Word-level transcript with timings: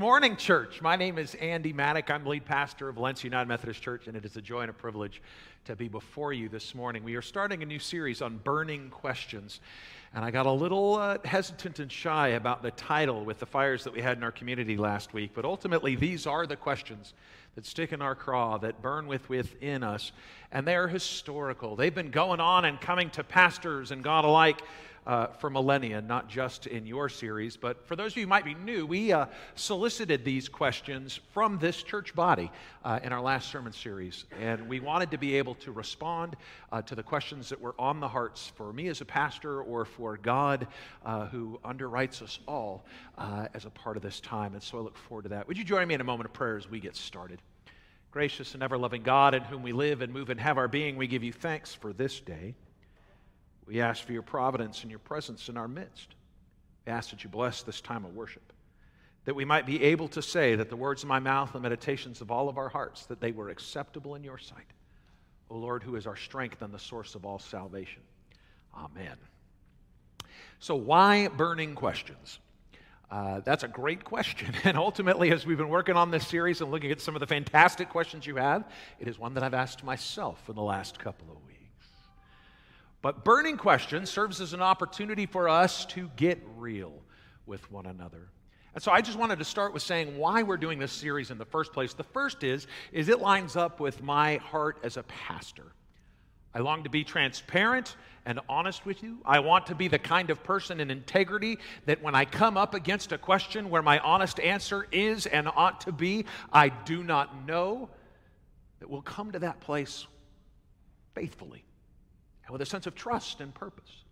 morning, 0.00 0.34
church. 0.34 0.80
My 0.80 0.96
name 0.96 1.18
is 1.18 1.34
Andy 1.34 1.74
Maddock. 1.74 2.10
I'm 2.10 2.24
lead 2.24 2.46
pastor 2.46 2.88
of 2.88 2.94
Valencia 2.94 3.26
United 3.26 3.46
Methodist 3.46 3.82
Church, 3.82 4.06
and 4.06 4.16
it 4.16 4.24
is 4.24 4.34
a 4.34 4.40
joy 4.40 4.62
and 4.62 4.70
a 4.70 4.72
privilege 4.72 5.20
to 5.66 5.76
be 5.76 5.88
before 5.88 6.32
you 6.32 6.48
this 6.48 6.74
morning. 6.74 7.04
We 7.04 7.16
are 7.16 7.22
starting 7.22 7.62
a 7.62 7.66
new 7.66 7.78
series 7.78 8.22
on 8.22 8.38
burning 8.38 8.88
questions, 8.88 9.60
and 10.14 10.24
I 10.24 10.30
got 10.30 10.46
a 10.46 10.50
little 10.50 10.94
uh, 10.94 11.18
hesitant 11.26 11.80
and 11.80 11.92
shy 11.92 12.28
about 12.28 12.62
the 12.62 12.70
title 12.70 13.26
with 13.26 13.40
the 13.40 13.46
fires 13.46 13.84
that 13.84 13.92
we 13.92 14.00
had 14.00 14.16
in 14.16 14.22
our 14.22 14.32
community 14.32 14.78
last 14.78 15.12
week, 15.12 15.32
but 15.34 15.44
ultimately, 15.44 15.96
these 15.96 16.26
are 16.26 16.46
the 16.46 16.56
questions 16.56 17.12
that 17.54 17.66
stick 17.66 17.92
in 17.92 18.00
our 18.00 18.14
craw, 18.14 18.56
that 18.56 18.80
burn 18.80 19.06
with 19.06 19.28
within 19.28 19.82
us, 19.82 20.12
and 20.50 20.66
they 20.66 20.76
are 20.76 20.88
historical. 20.88 21.76
They've 21.76 21.94
been 21.94 22.10
going 22.10 22.40
on 22.40 22.64
and 22.64 22.80
coming 22.80 23.10
to 23.10 23.22
pastors 23.22 23.90
and 23.90 24.02
God 24.02 24.24
alike 24.24 24.62
uh, 25.06 25.28
for 25.28 25.50
millennia, 25.50 26.00
not 26.00 26.28
just 26.28 26.66
in 26.66 26.86
your 26.86 27.08
series. 27.08 27.56
But 27.56 27.86
for 27.86 27.96
those 27.96 28.12
of 28.12 28.18
you 28.18 28.22
who 28.24 28.28
might 28.28 28.44
be 28.44 28.54
new, 28.54 28.86
we 28.86 29.12
uh, 29.12 29.26
solicited 29.54 30.24
these 30.24 30.48
questions 30.48 31.20
from 31.32 31.58
this 31.58 31.82
church 31.82 32.14
body 32.14 32.50
uh, 32.84 33.00
in 33.02 33.12
our 33.12 33.20
last 33.20 33.50
sermon 33.50 33.72
series. 33.72 34.24
And 34.40 34.68
we 34.68 34.80
wanted 34.80 35.10
to 35.12 35.18
be 35.18 35.36
able 35.36 35.54
to 35.56 35.72
respond 35.72 36.36
uh, 36.72 36.82
to 36.82 36.94
the 36.94 37.02
questions 37.02 37.48
that 37.48 37.60
were 37.60 37.74
on 37.78 38.00
the 38.00 38.08
hearts 38.08 38.52
for 38.56 38.72
me 38.72 38.88
as 38.88 39.00
a 39.00 39.04
pastor 39.04 39.62
or 39.62 39.84
for 39.84 40.16
God 40.16 40.66
uh, 41.04 41.26
who 41.26 41.58
underwrites 41.64 42.22
us 42.22 42.38
all 42.46 42.84
uh, 43.18 43.48
as 43.54 43.64
a 43.64 43.70
part 43.70 43.96
of 43.96 44.02
this 44.02 44.20
time. 44.20 44.54
And 44.54 44.62
so 44.62 44.78
I 44.78 44.80
look 44.82 44.96
forward 44.96 45.22
to 45.22 45.28
that. 45.30 45.48
Would 45.48 45.58
you 45.58 45.64
join 45.64 45.88
me 45.88 45.94
in 45.94 46.00
a 46.00 46.04
moment 46.04 46.26
of 46.26 46.32
prayer 46.32 46.56
as 46.56 46.68
we 46.68 46.80
get 46.80 46.96
started? 46.96 47.40
Gracious 48.10 48.54
and 48.54 48.62
ever 48.62 48.76
loving 48.76 49.02
God, 49.02 49.34
in 49.34 49.42
whom 49.42 49.62
we 49.62 49.72
live 49.72 50.02
and 50.02 50.12
move 50.12 50.30
and 50.30 50.40
have 50.40 50.58
our 50.58 50.66
being, 50.66 50.96
we 50.96 51.06
give 51.06 51.22
you 51.22 51.32
thanks 51.32 51.74
for 51.74 51.92
this 51.92 52.18
day. 52.18 52.54
We 53.70 53.80
ask 53.80 54.02
for 54.02 54.12
your 54.12 54.22
providence 54.22 54.82
and 54.82 54.90
your 54.90 54.98
presence 54.98 55.48
in 55.48 55.56
our 55.56 55.68
midst. 55.68 56.16
We 56.84 56.92
ask 56.92 57.10
that 57.10 57.22
you 57.22 57.30
bless 57.30 57.62
this 57.62 57.80
time 57.80 58.04
of 58.04 58.16
worship, 58.16 58.52
that 59.26 59.36
we 59.36 59.44
might 59.44 59.64
be 59.64 59.80
able 59.84 60.08
to 60.08 60.20
say 60.22 60.56
that 60.56 60.70
the 60.70 60.76
words 60.76 61.04
of 61.04 61.08
my 61.08 61.20
mouth 61.20 61.54
and 61.54 61.62
the 61.62 61.68
meditations 61.68 62.20
of 62.20 62.32
all 62.32 62.48
of 62.48 62.58
our 62.58 62.68
hearts, 62.68 63.06
that 63.06 63.20
they 63.20 63.30
were 63.30 63.48
acceptable 63.48 64.16
in 64.16 64.24
your 64.24 64.38
sight. 64.38 64.66
O 65.50 65.56
Lord, 65.56 65.84
who 65.84 65.94
is 65.94 66.08
our 66.08 66.16
strength 66.16 66.62
and 66.62 66.74
the 66.74 66.80
source 66.80 67.14
of 67.14 67.24
all 67.24 67.38
salvation. 67.38 68.02
Amen. 68.76 69.16
So, 70.58 70.74
why 70.74 71.28
burning 71.28 71.76
questions? 71.76 72.40
Uh, 73.08 73.38
that's 73.38 73.62
a 73.62 73.68
great 73.68 74.02
question. 74.02 74.52
And 74.64 74.76
ultimately, 74.76 75.30
as 75.30 75.46
we've 75.46 75.58
been 75.58 75.68
working 75.68 75.96
on 75.96 76.10
this 76.10 76.26
series 76.26 76.60
and 76.60 76.72
looking 76.72 76.90
at 76.90 77.00
some 77.00 77.14
of 77.14 77.20
the 77.20 77.26
fantastic 77.28 77.88
questions 77.88 78.26
you 78.26 78.34
have, 78.34 78.64
it 78.98 79.06
is 79.06 79.16
one 79.16 79.34
that 79.34 79.44
I've 79.44 79.54
asked 79.54 79.84
myself 79.84 80.48
in 80.48 80.56
the 80.56 80.62
last 80.62 80.98
couple 80.98 81.28
of 81.30 81.36
weeks. 81.46 81.49
But 83.02 83.24
burning 83.24 83.56
question 83.56 84.04
serves 84.04 84.40
as 84.40 84.52
an 84.52 84.60
opportunity 84.60 85.26
for 85.26 85.48
us 85.48 85.86
to 85.86 86.10
get 86.16 86.42
real 86.56 86.92
with 87.46 87.70
one 87.70 87.86
another. 87.86 88.28
And 88.74 88.82
so 88.82 88.92
I 88.92 89.00
just 89.00 89.18
wanted 89.18 89.38
to 89.38 89.44
start 89.44 89.72
with 89.72 89.82
saying 89.82 90.16
why 90.16 90.42
we're 90.42 90.56
doing 90.56 90.78
this 90.78 90.92
series 90.92 91.30
in 91.30 91.38
the 91.38 91.44
first 91.44 91.72
place. 91.72 91.94
The 91.94 92.04
first 92.04 92.44
is 92.44 92.66
is 92.92 93.08
it 93.08 93.20
lines 93.20 93.56
up 93.56 93.80
with 93.80 94.02
my 94.02 94.36
heart 94.36 94.78
as 94.82 94.96
a 94.96 95.02
pastor. 95.04 95.72
I 96.54 96.60
long 96.60 96.84
to 96.84 96.90
be 96.90 97.04
transparent 97.04 97.96
and 98.26 98.38
honest 98.48 98.84
with 98.84 99.02
you. 99.02 99.18
I 99.24 99.40
want 99.40 99.66
to 99.66 99.74
be 99.74 99.88
the 99.88 99.98
kind 99.98 100.30
of 100.30 100.42
person 100.44 100.78
in 100.80 100.90
integrity 100.90 101.58
that 101.86 102.02
when 102.02 102.14
I 102.14 102.24
come 102.24 102.56
up 102.56 102.74
against 102.74 103.12
a 103.12 103.18
question 103.18 103.70
where 103.70 103.82
my 103.82 103.98
honest 104.00 104.38
answer 104.38 104.86
is 104.92 105.26
and 105.26 105.48
ought 105.48 105.80
to 105.82 105.92
be, 105.92 106.26
I 106.52 106.68
do 106.68 107.02
not 107.02 107.46
know, 107.46 107.88
that 108.80 108.90
we'll 108.90 109.02
come 109.02 109.32
to 109.32 109.38
that 109.40 109.60
place 109.60 110.06
faithfully 111.14 111.64
and 112.50 112.58
with 112.58 112.66
a 112.66 112.68
sense 112.68 112.88
of 112.88 112.96
trust 112.96 113.40
and 113.40 113.54
purpose. 113.54 114.02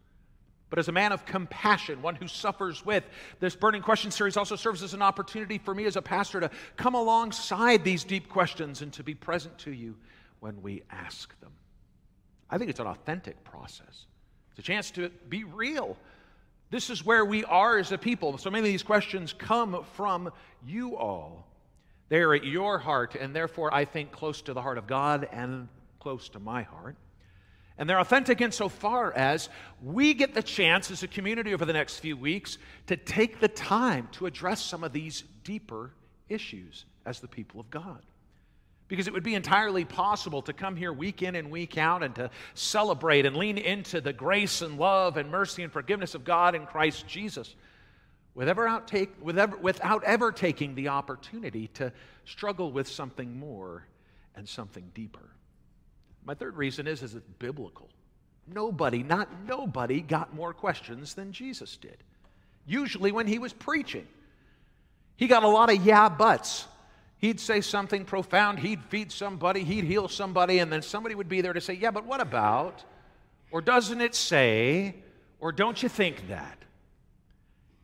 But 0.70 0.78
as 0.78 0.86
a 0.86 0.92
man 0.92 1.11
of 1.11 1.27
compassion, 1.27 2.03
one 2.03 2.14
who 2.14 2.28
suffers 2.28 2.86
with, 2.86 3.03
this 3.41 3.56
Burning 3.56 3.83
Question 3.83 4.12
series 4.12 4.36
also 4.36 4.55
serves 4.55 4.84
as 4.84 4.94
an 4.94 5.03
opportunity 5.03 5.58
for 5.58 5.75
me 5.75 5.86
as 5.86 5.97
a 5.97 6.03
pastor 6.03 6.39
to 6.39 6.50
come 6.77 6.94
alongside 6.94 7.83
these 7.83 8.05
deep 8.05 8.28
questions 8.28 8.81
and 8.81 8.92
to 8.92 9.03
be 9.03 9.12
present 9.12 9.59
to 9.59 9.72
you 9.72 9.97
when 10.38 10.62
we 10.62 10.84
ask 10.88 11.38
them. 11.41 11.50
I 12.48 12.59
think 12.59 12.71
it's 12.71 12.78
an 12.78 12.87
authentic 12.87 13.43
process. 13.43 14.06
It's 14.50 14.60
a 14.60 14.62
chance 14.62 14.93
to 14.93 15.09
be 15.28 15.43
real. 15.43 15.97
This 16.71 16.91
is 16.91 17.04
where 17.04 17.25
we 17.25 17.44
are 17.44 17.78
as 17.78 17.91
a 17.91 17.98
people. 17.98 18.38
So 18.38 18.50
many 18.50 18.69
of 18.69 18.72
these 18.72 18.84
questions 18.84 19.32
come 19.32 19.84
from 19.94 20.31
you 20.65 20.97
all. 20.97 21.44
They 22.09 22.21
are 22.21 22.34
at 22.34 22.44
your 22.44 22.78
heart, 22.78 23.16
and 23.16 23.34
therefore 23.34 23.75
I 23.75 23.84
think 23.84 24.12
close 24.12 24.43
to 24.43 24.53
the 24.53 24.62
heart 24.62 24.78
of 24.78 24.87
God 24.87 25.28
and 25.32 25.66
close 25.98 26.28
to 26.28 26.38
my 26.38 26.62
heart. 26.62 26.94
And 27.78 27.89
they're 27.89 28.00
authentic 28.00 28.41
insofar 28.41 29.12
as 29.12 29.49
we 29.83 30.12
get 30.12 30.34
the 30.34 30.43
chance 30.43 30.91
as 30.91 31.05
a 31.05 31.09
community 31.09 31.55
over 31.55 31.65
the 31.65 31.72
next 31.72 32.00
few 32.00 32.16
weeks 32.16 32.59
to 32.89 32.97
take 32.97 33.39
the 33.39 33.49
time 33.49 34.09
to 34.12 34.27
address 34.27 34.61
some 34.61 34.83
of 34.83 34.93
these 34.93 35.22
deeper 35.44 35.93
issues 36.28 36.84
as 37.06 37.21
the 37.21 37.28
people 37.28 37.61
of 37.61 37.71
God. 37.71 38.03
Because 38.89 39.06
it 39.06 39.12
would 39.12 39.22
be 39.22 39.34
entirely 39.34 39.84
possible 39.84 40.43
to 40.43 40.53
come 40.53 40.75
here 40.75 40.93
week 40.93 41.22
in 41.22 41.37
and 41.37 41.50
week 41.50 41.78
out 41.78 42.03
and 42.03 42.15
to 42.16 42.31
celebrate 42.55 43.27
and 43.27 43.37
lean 43.37 43.59
into 43.59 44.00
the 44.00 44.12
grace 44.12 44.60
and 44.60 44.78
love 44.78 45.16
and 45.16 45.31
mercy 45.31 45.62
and 45.62 45.72
forgiveness 45.72 46.15
of 46.15 46.25
God 46.25 46.55
in 46.55 46.66
Christ 46.66 47.06
Jesus 47.06 47.55
without, 48.34 49.62
without 49.62 50.05
ever 50.05 50.33
taking 50.33 50.75
the 50.75 50.89
opportunity 50.89 51.69
to 51.75 51.93
struggle 52.25 52.72
with 52.72 52.89
something 52.89 53.39
more 53.39 53.84
and 54.34 54.49
something 54.49 54.91
deeper. 54.95 55.28
My 56.28 56.34
third 56.34 56.59
reason 56.59 56.87
is, 56.87 57.03
is 57.03 57.15
it's 57.15 57.27
biblical. 57.39 57.89
Nobody, 58.47 59.03
not 59.03 59.31
nobody, 59.47 60.03
got 60.03 60.34
more 60.34 60.53
questions 60.53 61.15
than 61.15 61.33
Jesus 61.33 61.78
did. 61.78 61.97
Usually 62.66 63.12
when 63.12 63.27
he 63.27 63.39
was 63.39 63.55
preaching, 63.55 64.06
he 65.16 65.27
got 65.27 65.43
a 65.43 65.49
lot 65.49 65.72
of 65.72 65.83
yeah 65.87 66.11
buts. 66.11 66.66
He'd 67.16 67.41
say 67.41 67.62
something 67.62 68.05
profound, 68.05 68.59
he'd 68.59 68.84
feed 68.91 69.11
somebody, 69.11 69.65
he'd 69.65 69.84
heal 69.84 70.06
somebody, 70.06 70.59
and 70.59 70.71
then 70.71 70.83
somebody 70.83 71.15
would 71.15 71.31
be 71.31 71.41
there 71.41 71.55
to 71.55 71.62
say, 71.62 71.72
Yeah, 71.72 71.93
but 71.93 72.05
what 72.05 72.21
about? 72.21 72.84
Or 73.50 73.62
doesn't 73.62 74.03
it 74.03 74.15
say? 74.15 74.97
Or 75.41 75.50
don't 75.50 75.83
you 75.83 75.89
think 75.89 76.28
that? 76.28 76.59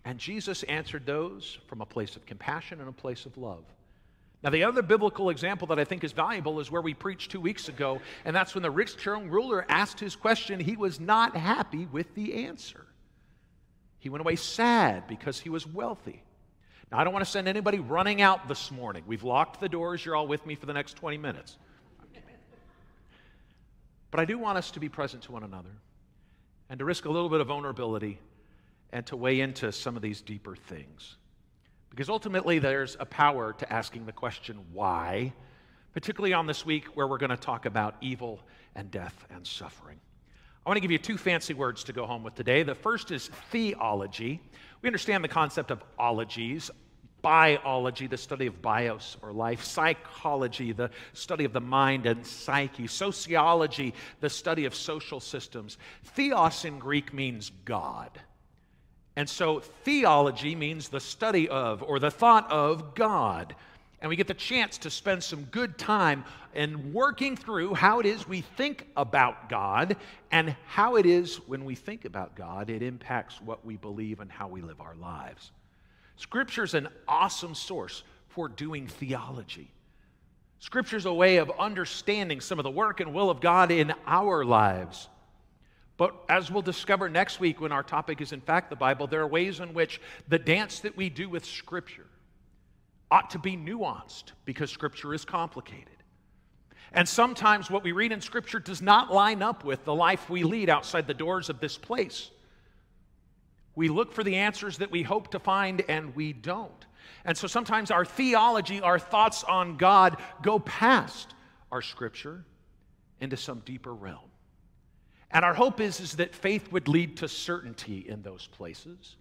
And 0.04 0.18
Jesus 0.18 0.64
answered 0.64 1.06
those 1.06 1.56
from 1.66 1.80
a 1.80 1.86
place 1.86 2.14
of 2.14 2.26
compassion 2.26 2.80
and 2.80 2.90
a 2.90 2.92
place 2.92 3.24
of 3.24 3.38
love. 3.38 3.64
Now, 4.44 4.50
the 4.50 4.64
other 4.64 4.82
biblical 4.82 5.30
example 5.30 5.68
that 5.68 5.78
I 5.78 5.84
think 5.84 6.04
is 6.04 6.12
valuable 6.12 6.60
is 6.60 6.70
where 6.70 6.82
we 6.82 6.92
preached 6.92 7.30
two 7.30 7.40
weeks 7.40 7.70
ago, 7.70 8.02
and 8.26 8.36
that's 8.36 8.54
when 8.54 8.60
the 8.60 8.70
rich 8.70 8.94
young 9.06 9.30
ruler 9.30 9.64
asked 9.70 9.98
his 9.98 10.14
question. 10.14 10.60
He 10.60 10.76
was 10.76 11.00
not 11.00 11.34
happy 11.34 11.88
with 11.90 12.14
the 12.14 12.44
answer. 12.46 12.84
He 14.00 14.10
went 14.10 14.20
away 14.20 14.36
sad 14.36 15.08
because 15.08 15.40
he 15.40 15.48
was 15.48 15.66
wealthy. 15.66 16.22
Now, 16.92 16.98
I 16.98 17.04
don't 17.04 17.14
want 17.14 17.24
to 17.24 17.30
send 17.30 17.48
anybody 17.48 17.78
running 17.78 18.20
out 18.20 18.46
this 18.46 18.70
morning. 18.70 19.04
We've 19.06 19.24
locked 19.24 19.60
the 19.60 19.68
doors. 19.70 20.04
You're 20.04 20.14
all 20.14 20.28
with 20.28 20.44
me 20.44 20.56
for 20.56 20.66
the 20.66 20.74
next 20.74 20.96
20 20.96 21.16
minutes. 21.16 21.56
But 24.10 24.20
I 24.20 24.26
do 24.26 24.38
want 24.38 24.58
us 24.58 24.70
to 24.72 24.80
be 24.80 24.90
present 24.90 25.22
to 25.22 25.32
one 25.32 25.42
another 25.42 25.72
and 26.68 26.78
to 26.80 26.84
risk 26.84 27.06
a 27.06 27.10
little 27.10 27.30
bit 27.30 27.40
of 27.40 27.46
vulnerability 27.46 28.20
and 28.92 29.06
to 29.06 29.16
weigh 29.16 29.40
into 29.40 29.72
some 29.72 29.96
of 29.96 30.02
these 30.02 30.20
deeper 30.20 30.54
things. 30.54 31.16
Because 31.94 32.08
ultimately, 32.08 32.58
there's 32.58 32.96
a 32.98 33.06
power 33.06 33.52
to 33.52 33.72
asking 33.72 34.04
the 34.06 34.12
question, 34.12 34.58
why? 34.72 35.32
Particularly 35.92 36.32
on 36.32 36.48
this 36.48 36.66
week 36.66 36.86
where 36.96 37.06
we're 37.06 37.18
going 37.18 37.30
to 37.30 37.36
talk 37.36 37.66
about 37.66 37.94
evil 38.00 38.40
and 38.74 38.90
death 38.90 39.24
and 39.30 39.46
suffering. 39.46 40.00
I 40.66 40.68
want 40.68 40.76
to 40.76 40.80
give 40.80 40.90
you 40.90 40.98
two 40.98 41.16
fancy 41.16 41.54
words 41.54 41.84
to 41.84 41.92
go 41.92 42.04
home 42.04 42.24
with 42.24 42.34
today. 42.34 42.64
The 42.64 42.74
first 42.74 43.12
is 43.12 43.28
theology. 43.52 44.40
We 44.82 44.88
understand 44.88 45.22
the 45.22 45.28
concept 45.28 45.70
of 45.70 45.84
ologies. 45.96 46.68
Biology, 47.22 48.08
the 48.08 48.16
study 48.16 48.48
of 48.48 48.60
bios 48.60 49.16
or 49.22 49.32
life. 49.32 49.62
Psychology, 49.62 50.72
the 50.72 50.90
study 51.12 51.44
of 51.44 51.52
the 51.52 51.60
mind 51.60 52.06
and 52.06 52.26
psyche. 52.26 52.88
Sociology, 52.88 53.94
the 54.18 54.30
study 54.30 54.64
of 54.64 54.74
social 54.74 55.20
systems. 55.20 55.78
Theos 56.02 56.64
in 56.64 56.80
Greek 56.80 57.14
means 57.14 57.52
God. 57.64 58.10
And 59.16 59.28
so 59.28 59.60
theology 59.60 60.54
means 60.54 60.88
the 60.88 61.00
study 61.00 61.48
of 61.48 61.82
or 61.82 61.98
the 61.98 62.10
thought 62.10 62.50
of 62.50 62.94
God. 62.94 63.54
And 64.00 64.08
we 64.08 64.16
get 64.16 64.26
the 64.26 64.34
chance 64.34 64.76
to 64.78 64.90
spend 64.90 65.22
some 65.22 65.44
good 65.44 65.78
time 65.78 66.24
in 66.54 66.92
working 66.92 67.36
through 67.36 67.74
how 67.74 68.00
it 68.00 68.06
is 68.06 68.28
we 68.28 68.42
think 68.42 68.86
about 68.96 69.48
God 69.48 69.96
and 70.30 70.54
how 70.66 70.96
it 70.96 71.06
is 71.06 71.36
when 71.48 71.64
we 71.64 71.74
think 71.74 72.04
about 72.04 72.36
God, 72.36 72.70
it 72.70 72.82
impacts 72.82 73.40
what 73.40 73.64
we 73.64 73.76
believe 73.76 74.20
and 74.20 74.30
how 74.30 74.46
we 74.48 74.60
live 74.60 74.80
our 74.80 74.94
lives. 74.96 75.52
Scripture 76.16 76.64
is 76.64 76.74
an 76.74 76.88
awesome 77.08 77.54
source 77.54 78.02
for 78.28 78.48
doing 78.48 78.86
theology. 78.86 79.70
Scripture 80.58 80.96
is 80.96 81.06
a 81.06 81.12
way 81.12 81.36
of 81.38 81.50
understanding 81.58 82.40
some 82.40 82.58
of 82.58 82.62
the 82.62 82.70
work 82.70 83.00
and 83.00 83.14
will 83.14 83.30
of 83.30 83.40
God 83.40 83.70
in 83.70 83.92
our 84.06 84.44
lives. 84.44 85.08
But 85.96 86.14
as 86.28 86.50
we'll 86.50 86.62
discover 86.62 87.08
next 87.08 87.38
week 87.38 87.60
when 87.60 87.72
our 87.72 87.82
topic 87.82 88.20
is, 88.20 88.32
in 88.32 88.40
fact, 88.40 88.70
the 88.70 88.76
Bible, 88.76 89.06
there 89.06 89.20
are 89.20 89.26
ways 89.26 89.60
in 89.60 89.74
which 89.74 90.00
the 90.26 90.38
dance 90.38 90.80
that 90.80 90.96
we 90.96 91.08
do 91.08 91.28
with 91.28 91.44
Scripture 91.44 92.06
ought 93.10 93.30
to 93.30 93.38
be 93.38 93.56
nuanced 93.56 94.32
because 94.44 94.70
Scripture 94.70 95.14
is 95.14 95.24
complicated. 95.24 95.88
And 96.92 97.08
sometimes 97.08 97.70
what 97.70 97.84
we 97.84 97.92
read 97.92 98.12
in 98.12 98.20
Scripture 98.20 98.58
does 98.58 98.82
not 98.82 99.12
line 99.12 99.42
up 99.42 99.64
with 99.64 99.84
the 99.84 99.94
life 99.94 100.28
we 100.28 100.42
lead 100.42 100.68
outside 100.68 101.06
the 101.06 101.14
doors 101.14 101.48
of 101.48 101.60
this 101.60 101.76
place. 101.76 102.30
We 103.76 103.88
look 103.88 104.12
for 104.12 104.24
the 104.24 104.36
answers 104.36 104.78
that 104.78 104.90
we 104.90 105.02
hope 105.02 105.32
to 105.32 105.38
find, 105.38 105.82
and 105.88 106.14
we 106.14 106.32
don't. 106.32 106.86
And 107.24 107.36
so 107.36 107.46
sometimes 107.46 107.90
our 107.90 108.04
theology, 108.04 108.80
our 108.80 108.98
thoughts 108.98 109.44
on 109.44 109.76
God, 109.76 110.20
go 110.42 110.58
past 110.58 111.34
our 111.72 111.82
scripture 111.82 112.44
into 113.20 113.36
some 113.36 113.60
deeper 113.64 113.92
realm. 113.92 114.30
And 115.34 115.44
our 115.44 115.52
hope 115.52 115.80
is, 115.80 115.98
is 115.98 116.12
that 116.16 116.32
faith 116.32 116.70
would 116.70 116.86
lead 116.86 117.16
to 117.18 117.28
certainty 117.28 118.06
in 118.08 118.22
those 118.22 118.46
places. 118.46 119.16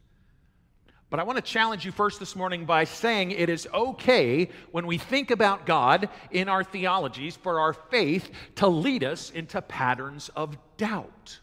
But 1.09 1.19
I 1.19 1.23
want 1.23 1.37
to 1.37 1.43
challenge 1.43 1.85
you 1.85 1.91
first 1.91 2.19
this 2.19 2.35
morning 2.35 2.65
by 2.65 2.83
saying 2.83 3.31
it 3.31 3.49
is 3.49 3.67
okay 3.73 4.49
when 4.71 4.85
we 4.85 4.99
think 4.99 5.31
about 5.31 5.65
God 5.65 6.09
in 6.31 6.49
our 6.49 6.63
theologies 6.63 7.35
for 7.35 7.59
our 7.59 7.73
faith 7.73 8.29
to 8.55 8.67
lead 8.67 9.03
us 9.03 9.31
into 9.31 9.59
patterns 9.61 10.29
of 10.35 10.55
doubt. 10.77 11.39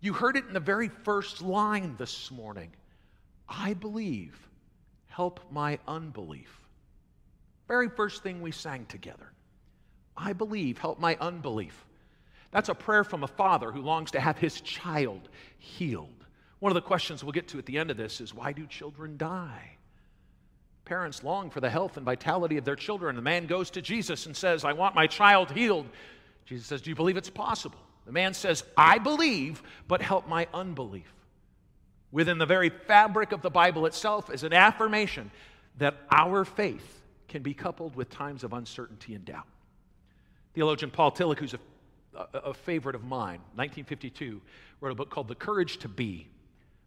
You 0.00 0.12
heard 0.12 0.36
it 0.36 0.46
in 0.46 0.52
the 0.52 0.60
very 0.60 0.88
first 0.88 1.42
line 1.42 1.96
this 1.98 2.30
morning 2.30 2.70
I 3.48 3.74
believe, 3.74 4.48
help 5.06 5.40
my 5.50 5.78
unbelief. 5.86 6.60
Very 7.68 7.88
first 7.88 8.22
thing 8.22 8.40
we 8.40 8.52
sang 8.52 8.86
together. 8.86 9.32
I 10.16 10.32
believe, 10.32 10.78
help 10.78 10.98
my 10.98 11.16
unbelief. 11.20 11.84
That's 12.54 12.68
a 12.68 12.74
prayer 12.74 13.02
from 13.02 13.24
a 13.24 13.26
father 13.26 13.72
who 13.72 13.82
longs 13.82 14.12
to 14.12 14.20
have 14.20 14.38
his 14.38 14.60
child 14.60 15.28
healed. 15.58 16.24
One 16.60 16.70
of 16.70 16.74
the 16.74 16.82
questions 16.82 17.24
we'll 17.24 17.32
get 17.32 17.48
to 17.48 17.58
at 17.58 17.66
the 17.66 17.78
end 17.78 17.90
of 17.90 17.96
this 17.96 18.20
is 18.20 18.32
why 18.32 18.52
do 18.52 18.64
children 18.68 19.16
die? 19.16 19.72
Parents 20.84 21.24
long 21.24 21.50
for 21.50 21.60
the 21.60 21.68
health 21.68 21.96
and 21.96 22.06
vitality 22.06 22.56
of 22.56 22.64
their 22.64 22.76
children. 22.76 23.16
The 23.16 23.22
man 23.22 23.46
goes 23.46 23.70
to 23.70 23.82
Jesus 23.82 24.26
and 24.26 24.36
says, 24.36 24.64
I 24.64 24.72
want 24.72 24.94
my 24.94 25.08
child 25.08 25.50
healed. 25.50 25.86
Jesus 26.44 26.68
says, 26.68 26.80
Do 26.80 26.90
you 26.90 26.94
believe 26.94 27.16
it's 27.16 27.28
possible? 27.28 27.80
The 28.06 28.12
man 28.12 28.34
says, 28.34 28.62
I 28.76 28.98
believe, 28.98 29.60
but 29.88 30.00
help 30.00 30.28
my 30.28 30.46
unbelief. 30.54 31.12
Within 32.12 32.38
the 32.38 32.46
very 32.46 32.70
fabric 32.70 33.32
of 33.32 33.42
the 33.42 33.50
Bible 33.50 33.84
itself 33.86 34.32
is 34.32 34.44
an 34.44 34.52
affirmation 34.52 35.32
that 35.78 35.96
our 36.12 36.44
faith 36.44 37.02
can 37.26 37.42
be 37.42 37.52
coupled 37.52 37.96
with 37.96 38.10
times 38.10 38.44
of 38.44 38.52
uncertainty 38.52 39.16
and 39.16 39.24
doubt. 39.24 39.48
Theologian 40.54 40.92
Paul 40.92 41.10
Tillich, 41.10 41.40
who's 41.40 41.54
a, 41.54 41.58
a, 42.16 42.38
a 42.38 42.54
favorite 42.54 42.94
of 42.94 43.04
mine, 43.04 43.40
1952, 43.54 44.40
wrote 44.80 44.92
a 44.92 44.94
book 44.94 45.10
called 45.10 45.28
The 45.28 45.34
Courage 45.34 45.78
to 45.78 45.88
Be, 45.88 46.28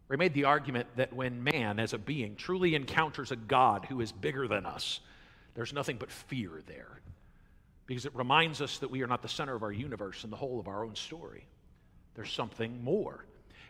where 0.08 0.16
he 0.16 0.20
made 0.20 0.34
the 0.34 0.46
argument 0.46 0.88
that 0.96 1.14
when 1.14 1.44
man, 1.44 1.80
as 1.80 1.94
a 1.94 1.98
being, 1.98 2.36
truly 2.36 2.76
encounters 2.76 3.32
a 3.32 3.36
God 3.36 3.86
who 3.86 4.02
is 4.02 4.12
bigger 4.12 4.48
than 4.48 4.66
us, 4.66 5.00
there's 5.56 5.74
nothing 5.74 5.98
but 5.98 6.12
fear 6.12 6.62
there 6.68 7.02
because 7.88 8.06
it 8.06 8.14
reminds 8.14 8.62
us 8.62 8.78
that 8.80 8.92
we 8.92 9.02
are 9.02 9.08
not 9.08 9.22
the 9.22 9.30
center 9.30 9.56
of 9.56 9.64
our 9.64 9.72
universe 9.72 10.24
and 10.24 10.32
the 10.32 10.38
whole 10.38 10.60
of 10.60 10.68
our 10.68 10.84
own 10.84 10.96
story. 10.96 11.48
There's 12.16 12.32
something 12.32 12.84
more. 12.84 13.26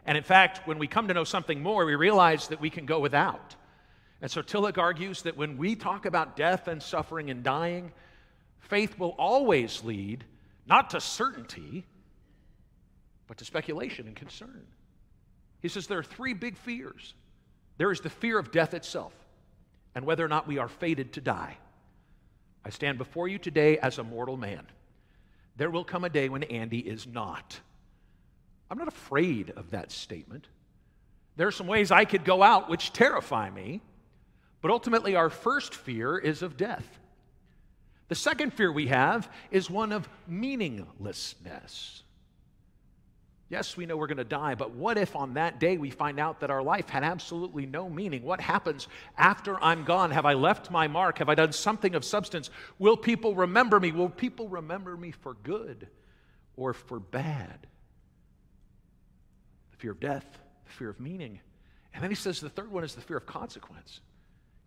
And 0.06 0.18
in 0.18 0.24
fact, 0.24 0.68
when 0.68 0.80
we 0.80 0.88
come 0.88 1.08
to 1.08 1.14
know 1.14 1.24
something 1.24 1.62
more, 1.62 1.86
we 1.86 1.96
realize 1.96 2.48
that 2.48 2.60
we 2.60 2.70
can 2.70 2.86
go 2.86 3.00
without. 3.00 3.56
And 4.22 4.32
so 4.32 4.42
Tillich 4.42 4.78
argues 4.78 5.22
that 5.22 5.38
when 5.38 5.58
we 5.58 5.76
talk 5.76 6.06
about 6.06 6.36
death 6.36 6.68
and 6.68 6.82
suffering 6.82 7.30
and 7.30 7.44
dying, 7.44 7.92
faith 8.60 8.98
will 8.98 9.16
always 9.20 9.84
lead 9.84 10.26
not 10.68 10.92
to 10.92 11.02
certainty, 11.02 11.86
but 13.28 13.38
to 13.38 13.46
speculation 13.46 14.08
and 14.08 14.16
concern. 14.16 14.66
He 15.62 15.70
says 15.70 15.88
there 15.88 16.00
are 16.00 16.04
three 16.04 16.34
big 16.34 16.58
fears 16.58 17.14
there 17.78 17.92
is 17.92 18.02
the 18.02 18.10
fear 18.10 18.40
of 18.40 18.52
death 18.52 18.74
itself 18.74 19.14
and 19.96 20.06
whether 20.06 20.26
or 20.26 20.28
not 20.28 20.48
we 20.48 20.58
are 20.58 20.68
fated 20.68 21.14
to 21.14 21.22
die. 21.22 21.58
I 22.66 22.70
stand 22.70 22.98
before 22.98 23.28
you 23.28 23.38
today 23.38 23.78
as 23.78 23.98
a 23.98 24.04
mortal 24.04 24.36
man. 24.36 24.66
There 25.56 25.70
will 25.70 25.84
come 25.84 26.04
a 26.04 26.10
day 26.10 26.30
when 26.30 26.44
Andy 26.44 26.80
is 26.80 27.08
not. 27.08 27.60
I'm 28.70 28.78
not 28.78 28.88
afraid 28.88 29.52
of 29.52 29.72
that 29.72 29.92
statement. 29.92 30.48
There 31.36 31.48
are 31.48 31.52
some 31.52 31.68
ways 31.68 31.92
I 31.92 32.06
could 32.06 32.26
go 32.26 32.44
out 32.44 32.70
which 32.70 32.94
terrify 32.94 33.50
me, 33.50 33.82
but 34.62 34.72
ultimately, 34.72 35.16
our 35.16 35.30
first 35.30 35.76
fear 35.76 36.18
is 36.18 36.42
of 36.42 36.58
death. 36.58 37.00
The 38.08 38.16
second 38.16 38.54
fear 38.54 38.72
we 38.72 38.88
have 38.88 39.30
is 39.52 39.70
one 39.70 39.92
of 39.92 40.08
meaninglessness. 40.28 42.04
Yes, 43.50 43.78
we 43.78 43.86
know 43.86 43.96
we're 43.96 44.08
going 44.08 44.18
to 44.18 44.26
die, 44.26 44.56
but 44.56 44.72
what 44.72 44.98
if 44.98 45.16
on 45.16 45.36
that 45.36 45.60
day 45.60 45.78
we 45.78 45.90
find 45.90 46.20
out 46.20 46.42
that 46.42 46.50
our 46.50 46.62
life 46.62 46.90
had 46.90 47.04
absolutely 47.04 47.66
no 47.66 47.90
meaning? 47.90 48.24
What 48.24 48.42
happens 48.42 48.90
after 49.18 49.62
I'm 49.64 49.86
gone? 49.86 50.12
Have 50.12 50.26
I 50.26 50.34
left 50.34 50.70
my 50.70 50.88
mark? 50.90 51.20
Have 51.20 51.30
I 51.30 51.36
done 51.36 51.54
something 51.54 51.96
of 51.96 52.04
substance? 52.04 52.50
Will 52.78 52.98
people 52.98 53.36
remember 53.36 53.80
me? 53.80 53.94
Will 53.94 54.10
people 54.10 54.50
remember 54.50 54.98
me 54.98 55.12
for 55.12 55.36
good 55.44 55.88
or 56.58 56.74
for 56.74 57.00
bad? 57.00 57.68
The 59.72 59.78
fear 59.78 59.92
of 59.92 60.02
death, 60.02 60.26
the 60.66 60.72
fear 60.74 60.90
of 60.90 61.00
meaning. 61.00 61.40
And 61.94 62.04
then 62.04 62.12
he 62.12 62.16
says 62.16 62.42
the 62.42 62.50
third 62.50 62.70
one 62.70 62.84
is 62.84 62.96
the 62.96 63.02
fear 63.02 63.18
of 63.18 63.26
consequence. 63.26 64.02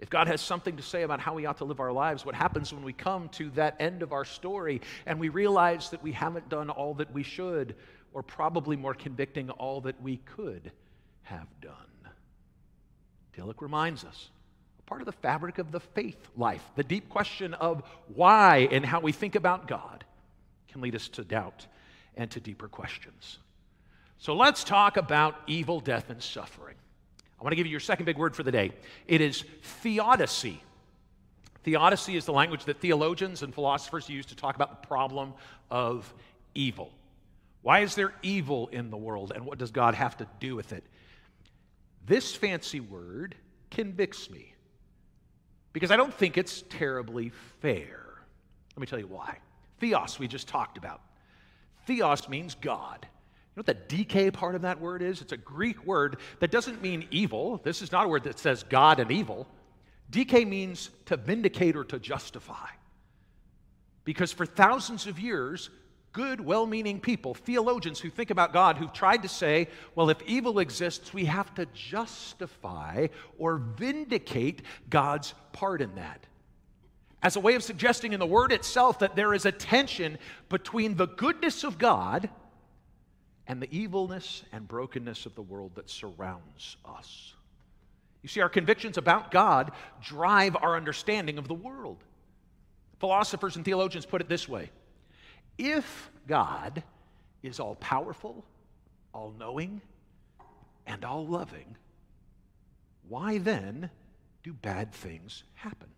If 0.00 0.11
God 0.11 0.26
has 0.26 0.41
something 0.41 0.76
to 0.76 0.82
say 0.82 1.02
about 1.02 1.20
how 1.20 1.35
we 1.35 1.47
ought 1.47 1.58
to 1.58 1.64
live 1.64 1.79
our 1.79 1.93
lives, 1.93 2.25
what 2.25 2.35
happens 2.35 2.73
when 2.73 2.82
we 2.82 2.93
come 2.93 3.29
to 3.31 3.50
that 3.50 3.76
end 3.79 4.02
of 4.02 4.12
our 4.12 4.25
story 4.25 4.81
and 5.06 5.20
we 5.20 5.29
realize 5.29 5.91
that 5.91 6.02
we 6.02 6.11
haven't 6.11 6.49
done 6.49 6.70
all 6.70 6.94
that 6.94 7.12
we 7.12 7.23
should? 7.23 7.76
or 8.12 8.23
probably 8.23 8.76
more 8.76 8.94
convicting, 8.94 9.50
all 9.50 9.81
that 9.82 10.00
we 10.02 10.17
could 10.19 10.73
have 11.23 11.49
done. 11.61 11.75
Tillich 13.37 13.61
reminds 13.61 14.05
us 14.05 14.31
a 14.79 14.82
part 14.82 15.00
of 15.00 15.06
the 15.06 15.12
fabric 15.12 15.58
of 15.58 15.70
the 15.70 15.81
faith 15.81 16.29
life, 16.37 16.64
the 16.75 16.82
deep 16.82 17.08
question 17.08 17.55
of 17.55 17.82
why 18.14 18.69
and 18.70 18.85
how 18.85 19.00
we 19.00 19.12
think 19.12 19.35
about 19.35 19.69
God 19.69 20.05
can 20.69 20.81
lead 20.81 20.94
us 20.94 21.08
to 21.11 21.25
doubt 21.25 21.67
and 22.17 22.31
to 22.32 22.41
deeper 22.41 22.69
questions. 22.69 23.38
So 24.19 24.35
let's 24.35 24.64
talk 24.64 24.97
about 24.97 25.37
evil, 25.47 25.81
death, 25.81 26.11
and 26.11 26.23
suffering. 26.23 26.76
I 27.40 27.42
want 27.42 27.52
to 27.52 27.56
give 27.56 27.66
you 27.66 27.70
your 27.70 27.81
second 27.81 28.04
big 28.04 28.19
word 28.19 28.37
for 28.37 28.42
the 28.42 28.52
day. 28.52 28.72
It 29.08 29.22
is 29.22 29.44
theodicy. 29.82 30.62
Theodicy 31.64 32.16
is 32.16 32.26
the 32.26 32.32
language 32.32 32.66
that 32.66 32.81
theologians 32.81 33.42
and 33.42 33.54
philosophers 33.54 34.08
use 34.08 34.26
to 34.26 34.37
talk 34.37 34.56
about 34.56 34.82
the 34.82 34.87
problem 34.87 35.32
of 35.70 36.12
evil. 36.54 36.92
Why 37.62 37.81
is 37.81 37.94
there 37.94 38.12
evil 38.22 38.69
in 38.69 38.90
the 38.90 38.96
world, 38.96 39.32
and 39.34 39.44
what 39.44 39.58
does 39.58 39.70
God 39.70 39.94
have 39.94 40.16
to 40.19 40.26
do 40.38 40.54
with 40.54 40.72
it? 40.72 40.84
This 42.06 42.34
fancy 42.34 42.81
word 42.81 43.34
convicts 43.70 44.31
me 44.31 44.54
because 45.72 45.90
I 45.90 45.96
don't 45.96 46.12
think 46.12 46.37
it's 46.37 46.64
terribly 46.69 47.31
fair. 47.60 48.06
Let 48.75 48.81
me 48.81 48.87
tell 48.87 48.98
you 48.98 49.06
why. 49.06 49.38
Theos, 49.78 50.19
we 50.19 50.28
just 50.28 50.48
talked 50.48 50.76
about. 50.76 51.00
Theos 51.87 52.28
means 52.28 52.54
God. 52.54 53.06
Know 53.60 53.64
what 53.66 53.88
the 53.88 54.04
DK 54.04 54.32
part 54.32 54.54
of 54.54 54.62
that 54.62 54.80
word 54.80 55.02
is? 55.02 55.20
It's 55.20 55.32
a 55.32 55.36
Greek 55.36 55.84
word 55.84 56.16
that 56.38 56.50
doesn't 56.50 56.80
mean 56.80 57.06
evil. 57.10 57.60
This 57.62 57.82
is 57.82 57.92
not 57.92 58.06
a 58.06 58.08
word 58.08 58.24
that 58.24 58.38
says 58.38 58.62
God 58.62 59.00
and 59.00 59.12
evil. 59.12 59.46
DK 60.11 60.49
means 60.49 60.88
to 61.04 61.18
vindicate 61.18 61.76
or 61.76 61.85
to 61.85 61.99
justify. 61.99 62.68
Because 64.04 64.32
for 64.32 64.46
thousands 64.46 65.06
of 65.06 65.20
years, 65.20 65.68
good, 66.12 66.40
well 66.40 66.64
meaning 66.64 67.00
people, 67.00 67.35
theologians 67.35 68.00
who 68.00 68.08
think 68.08 68.30
about 68.30 68.54
God, 68.54 68.78
who've 68.78 68.94
tried 68.94 69.25
to 69.25 69.28
say, 69.28 69.68
well, 69.94 70.08
if 70.08 70.23
evil 70.23 70.58
exists, 70.58 71.12
we 71.12 71.26
have 71.26 71.54
to 71.56 71.66
justify 71.75 73.08
or 73.37 73.58
vindicate 73.58 74.62
God's 74.88 75.35
part 75.52 75.82
in 75.82 75.96
that. 75.96 76.25
As 77.23 77.37
a 77.37 77.40
way 77.40 77.56
of 77.56 77.62
suggesting 77.62 78.14
in 78.14 78.20
the 78.20 78.26
word 78.26 78.52
itself 78.52 79.00
that 79.00 79.16
there 79.16 79.35
is 79.35 79.44
a 79.44 79.52
tension 79.52 80.16
between 80.49 80.96
the 80.96 81.08
goodness 81.08 81.62
of 81.62 81.76
God 81.76 82.30
and 83.50 83.61
the 83.61 83.76
evilness 83.76 84.45
and 84.52 84.69
brokenness 84.69 85.26
of 85.26 85.35
the 85.35 85.42
world 85.42 85.73
that 85.75 85.90
surrounds 85.90 86.76
us. 86.85 87.35
You 88.23 88.28
see, 88.28 88.40
our 88.40 88.49
convictions 88.49 88.97
about 88.97 89.33
God 89.33 89.73
drive 90.00 90.57
our 90.62 90.76
understanding 90.76 91.37
of 91.37 91.49
the 91.49 91.54
world. 91.54 91.97
Philosophers 93.00 93.57
and 93.57 93.64
theologians 93.64 94.07
put 94.07 94.21
it 94.21 94.28
this 94.28 94.49
way 94.49 94.71
if 95.59 96.12
God 96.28 96.85
is 97.42 97.59
all 97.59 97.75
powerful, 97.75 98.45
all 99.12 99.35
knowing, 99.37 99.80
and 100.87 101.04
all 101.04 101.26
loving, 101.26 101.75
why 103.09 103.38
then 103.38 103.90
do 104.45 104.52
bad 104.52 104.92
things 104.92 105.42
happen? 105.54 105.88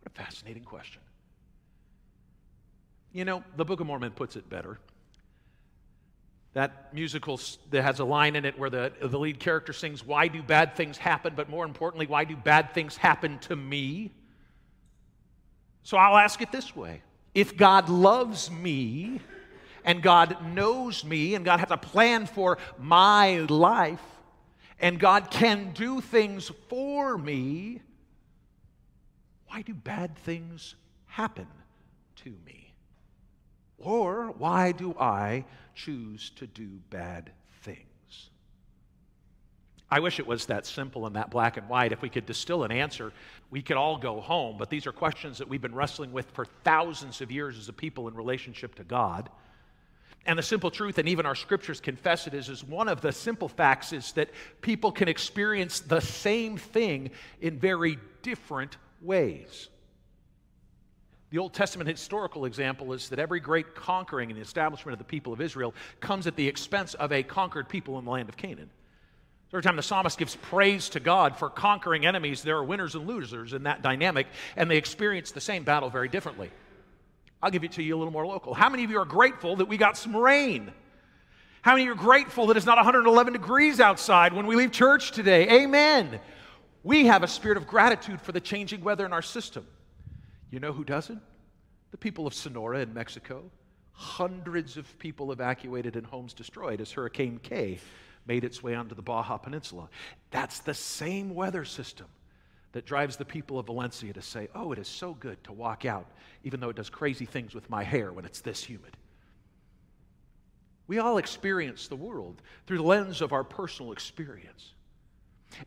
What 0.00 0.12
a 0.16 0.22
fascinating 0.22 0.64
question. 0.64 1.02
You 3.12 3.26
know, 3.26 3.44
the 3.58 3.66
Book 3.66 3.80
of 3.80 3.86
Mormon 3.86 4.12
puts 4.12 4.34
it 4.34 4.48
better. 4.48 4.78
That 6.58 6.92
musical 6.92 7.40
that 7.70 7.82
has 7.82 8.00
a 8.00 8.04
line 8.04 8.34
in 8.34 8.44
it 8.44 8.58
where 8.58 8.68
the, 8.68 8.92
the 9.00 9.16
lead 9.16 9.38
character 9.38 9.72
sings, 9.72 10.04
Why 10.04 10.26
do 10.26 10.42
bad 10.42 10.74
things 10.74 10.98
happen? 10.98 11.34
But 11.36 11.48
more 11.48 11.64
importantly, 11.64 12.08
why 12.08 12.24
do 12.24 12.34
bad 12.34 12.74
things 12.74 12.96
happen 12.96 13.38
to 13.42 13.54
me? 13.54 14.10
So 15.84 15.96
I'll 15.96 16.16
ask 16.16 16.42
it 16.42 16.50
this 16.50 16.74
way 16.74 17.02
if 17.32 17.56
God 17.56 17.88
loves 17.88 18.50
me 18.50 19.20
and 19.84 20.02
God 20.02 20.52
knows 20.52 21.04
me 21.04 21.36
and 21.36 21.44
God 21.44 21.60
has 21.60 21.70
a 21.70 21.76
plan 21.76 22.26
for 22.26 22.58
my 22.76 23.46
life 23.48 24.02
and 24.80 24.98
God 24.98 25.30
can 25.30 25.70
do 25.74 26.00
things 26.00 26.50
for 26.68 27.16
me, 27.16 27.82
why 29.46 29.62
do 29.62 29.74
bad 29.74 30.16
things 30.16 30.74
happen 31.06 31.46
to 32.16 32.34
me? 32.44 32.67
Or 33.78 34.34
why 34.38 34.72
do 34.72 34.94
I 34.98 35.44
choose 35.74 36.30
to 36.36 36.46
do 36.46 36.68
bad 36.90 37.30
things? 37.62 38.30
I 39.90 40.00
wish 40.00 40.18
it 40.18 40.26
was 40.26 40.46
that 40.46 40.66
simple 40.66 41.06
and 41.06 41.16
that 41.16 41.30
black 41.30 41.56
and 41.56 41.68
white. 41.68 41.92
If 41.92 42.02
we 42.02 42.10
could 42.10 42.26
distill 42.26 42.64
an 42.64 42.72
answer, 42.72 43.12
we 43.50 43.62
could 43.62 43.76
all 43.76 43.96
go 43.96 44.20
home. 44.20 44.56
But 44.58 44.68
these 44.68 44.86
are 44.86 44.92
questions 44.92 45.38
that 45.38 45.48
we've 45.48 45.62
been 45.62 45.74
wrestling 45.74 46.12
with 46.12 46.30
for 46.32 46.44
thousands 46.44 47.20
of 47.20 47.30
years 47.30 47.56
as 47.56 47.68
a 47.68 47.72
people 47.72 48.08
in 48.08 48.14
relationship 48.14 48.74
to 48.74 48.84
God. 48.84 49.30
And 50.26 50.38
the 50.38 50.42
simple 50.42 50.70
truth, 50.70 50.98
and 50.98 51.08
even 51.08 51.24
our 51.24 51.34
scriptures 51.34 51.80
confess 51.80 52.26
it, 52.26 52.34
is, 52.34 52.50
is 52.50 52.62
one 52.62 52.88
of 52.88 53.00
the 53.00 53.12
simple 53.12 53.48
facts 53.48 53.94
is 53.94 54.12
that 54.12 54.28
people 54.60 54.92
can 54.92 55.08
experience 55.08 55.80
the 55.80 56.00
same 56.00 56.58
thing 56.58 57.12
in 57.40 57.58
very 57.58 57.98
different 58.22 58.76
ways. 59.00 59.68
The 61.30 61.38
Old 61.38 61.52
Testament 61.52 61.90
historical 61.90 62.46
example 62.46 62.94
is 62.94 63.10
that 63.10 63.18
every 63.18 63.40
great 63.40 63.74
conquering 63.74 64.30
and 64.30 64.38
the 64.38 64.42
establishment 64.42 64.94
of 64.94 64.98
the 64.98 65.04
people 65.04 65.32
of 65.32 65.40
Israel 65.40 65.74
comes 66.00 66.26
at 66.26 66.36
the 66.36 66.48
expense 66.48 66.94
of 66.94 67.12
a 67.12 67.22
conquered 67.22 67.68
people 67.68 67.98
in 67.98 68.06
the 68.06 68.10
land 68.10 68.30
of 68.30 68.36
Canaan. 68.36 68.70
Every 69.52 69.62
time 69.62 69.76
the 69.76 69.82
psalmist 69.82 70.18
gives 70.18 70.36
praise 70.36 70.88
to 70.90 71.00
God 71.00 71.36
for 71.36 71.50
conquering 71.50 72.06
enemies, 72.06 72.42
there 72.42 72.56
are 72.56 72.64
winners 72.64 72.94
and 72.94 73.06
losers 73.06 73.52
in 73.52 73.62
that 73.64 73.82
dynamic, 73.82 74.26
and 74.56 74.70
they 74.70 74.76
experience 74.76 75.30
the 75.30 75.40
same 75.40 75.64
battle 75.64 75.90
very 75.90 76.08
differently. 76.08 76.50
I'll 77.42 77.50
give 77.50 77.64
it 77.64 77.72
to 77.72 77.82
you 77.82 77.96
a 77.96 77.98
little 77.98 78.12
more 78.12 78.26
local. 78.26 78.52
How 78.52 78.68
many 78.68 78.84
of 78.84 78.90
you 78.90 78.98
are 78.98 79.06
grateful 79.06 79.56
that 79.56 79.66
we 79.66 79.76
got 79.76 79.96
some 79.96 80.16
rain? 80.16 80.72
How 81.62 81.72
many 81.72 81.82
of 81.82 81.86
you 81.86 81.92
are 81.92 82.04
grateful 82.04 82.46
that 82.46 82.56
it's 82.56 82.66
not 82.66 82.76
111 82.76 83.32
degrees 83.34 83.80
outside 83.80 84.32
when 84.32 84.46
we 84.46 84.56
leave 84.56 84.72
church 84.72 85.12
today? 85.12 85.62
Amen. 85.62 86.20
We 86.82 87.06
have 87.06 87.22
a 87.22 87.28
spirit 87.28 87.58
of 87.58 87.66
gratitude 87.66 88.20
for 88.20 88.32
the 88.32 88.40
changing 88.40 88.82
weather 88.82 89.04
in 89.04 89.12
our 89.12 89.22
system. 89.22 89.66
You 90.50 90.60
know 90.60 90.72
who 90.72 90.84
doesn't? 90.84 91.20
The 91.90 91.96
people 91.96 92.26
of 92.26 92.34
Sonora 92.34 92.80
in 92.80 92.94
Mexico. 92.94 93.50
Hundreds 93.92 94.76
of 94.76 94.98
people 94.98 95.32
evacuated 95.32 95.96
and 95.96 96.06
homes 96.06 96.32
destroyed 96.32 96.80
as 96.80 96.92
Hurricane 96.92 97.40
Kay 97.42 97.78
made 98.26 98.44
its 98.44 98.62
way 98.62 98.74
onto 98.74 98.94
the 98.94 99.02
Baja 99.02 99.38
Peninsula. 99.38 99.88
That's 100.30 100.60
the 100.60 100.74
same 100.74 101.34
weather 101.34 101.64
system 101.64 102.06
that 102.72 102.86
drives 102.86 103.16
the 103.16 103.24
people 103.24 103.58
of 103.58 103.66
Valencia 103.66 104.12
to 104.12 104.22
say, 104.22 104.48
Oh, 104.54 104.72
it 104.72 104.78
is 104.78 104.86
so 104.86 105.14
good 105.14 105.42
to 105.44 105.52
walk 105.52 105.84
out, 105.84 106.06
even 106.44 106.60
though 106.60 106.68
it 106.68 106.76
does 106.76 106.90
crazy 106.90 107.24
things 107.24 107.54
with 107.54 107.68
my 107.70 107.82
hair 107.82 108.12
when 108.12 108.24
it's 108.24 108.40
this 108.40 108.62
humid. 108.62 108.96
We 110.86 110.98
all 110.98 111.18
experience 111.18 111.88
the 111.88 111.96
world 111.96 112.40
through 112.66 112.78
the 112.78 112.82
lens 112.84 113.20
of 113.20 113.32
our 113.32 113.44
personal 113.44 113.92
experience. 113.92 114.74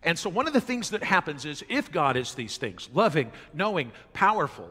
And 0.04 0.18
so, 0.18 0.30
one 0.30 0.48
of 0.48 0.54
the 0.54 0.62
things 0.62 0.92
that 0.92 1.04
happens 1.04 1.46
is 1.46 1.64
if 1.70 1.92
God 1.92 2.16
is 2.16 2.34
these 2.34 2.58
things 2.58 2.90
loving, 2.94 3.32
knowing, 3.54 3.92
powerful, 4.14 4.70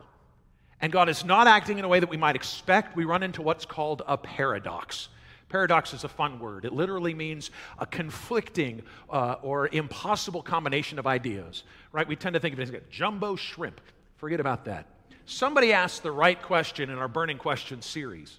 and 0.80 0.92
God 0.92 1.08
is 1.08 1.24
not 1.24 1.46
acting 1.46 1.78
in 1.78 1.84
a 1.84 1.88
way 1.88 2.00
that 2.00 2.08
we 2.08 2.16
might 2.16 2.36
expect, 2.36 2.96
we 2.96 3.04
run 3.04 3.22
into 3.22 3.42
what's 3.42 3.66
called 3.66 4.02
a 4.06 4.16
paradox. 4.16 5.08
Paradox 5.48 5.92
is 5.92 6.04
a 6.04 6.08
fun 6.08 6.38
word. 6.38 6.64
It 6.64 6.72
literally 6.72 7.12
means 7.12 7.50
a 7.78 7.84
conflicting 7.84 8.82
uh, 9.10 9.36
or 9.42 9.68
impossible 9.68 10.42
combination 10.42 10.98
of 10.98 11.06
ideas, 11.06 11.64
right? 11.92 12.06
We 12.06 12.16
tend 12.16 12.34
to 12.34 12.40
think 12.40 12.54
of 12.54 12.60
it 12.60 12.62
as 12.62 12.70
like 12.70 12.88
jumbo 12.88 13.36
shrimp. 13.36 13.80
Forget 14.16 14.38
about 14.38 14.64
that. 14.66 14.86
Somebody 15.26 15.72
asked 15.72 16.02
the 16.02 16.12
right 16.12 16.40
question 16.40 16.88
in 16.88 16.98
our 16.98 17.08
Burning 17.08 17.38
Questions 17.38 17.84
series 17.84 18.38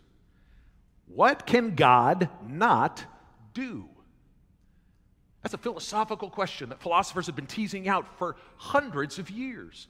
What 1.07 1.45
can 1.45 1.75
God 1.75 2.29
not 2.47 3.05
do? 3.53 3.90
That's 5.41 5.53
a 5.53 5.57
philosophical 5.57 6.29
question 6.29 6.69
that 6.69 6.81
philosophers 6.81 7.25
have 7.25 7.35
been 7.35 7.47
teasing 7.47 7.87
out 7.87 8.17
for 8.17 8.35
hundreds 8.57 9.17
of 9.17 9.29
years. 9.29 9.87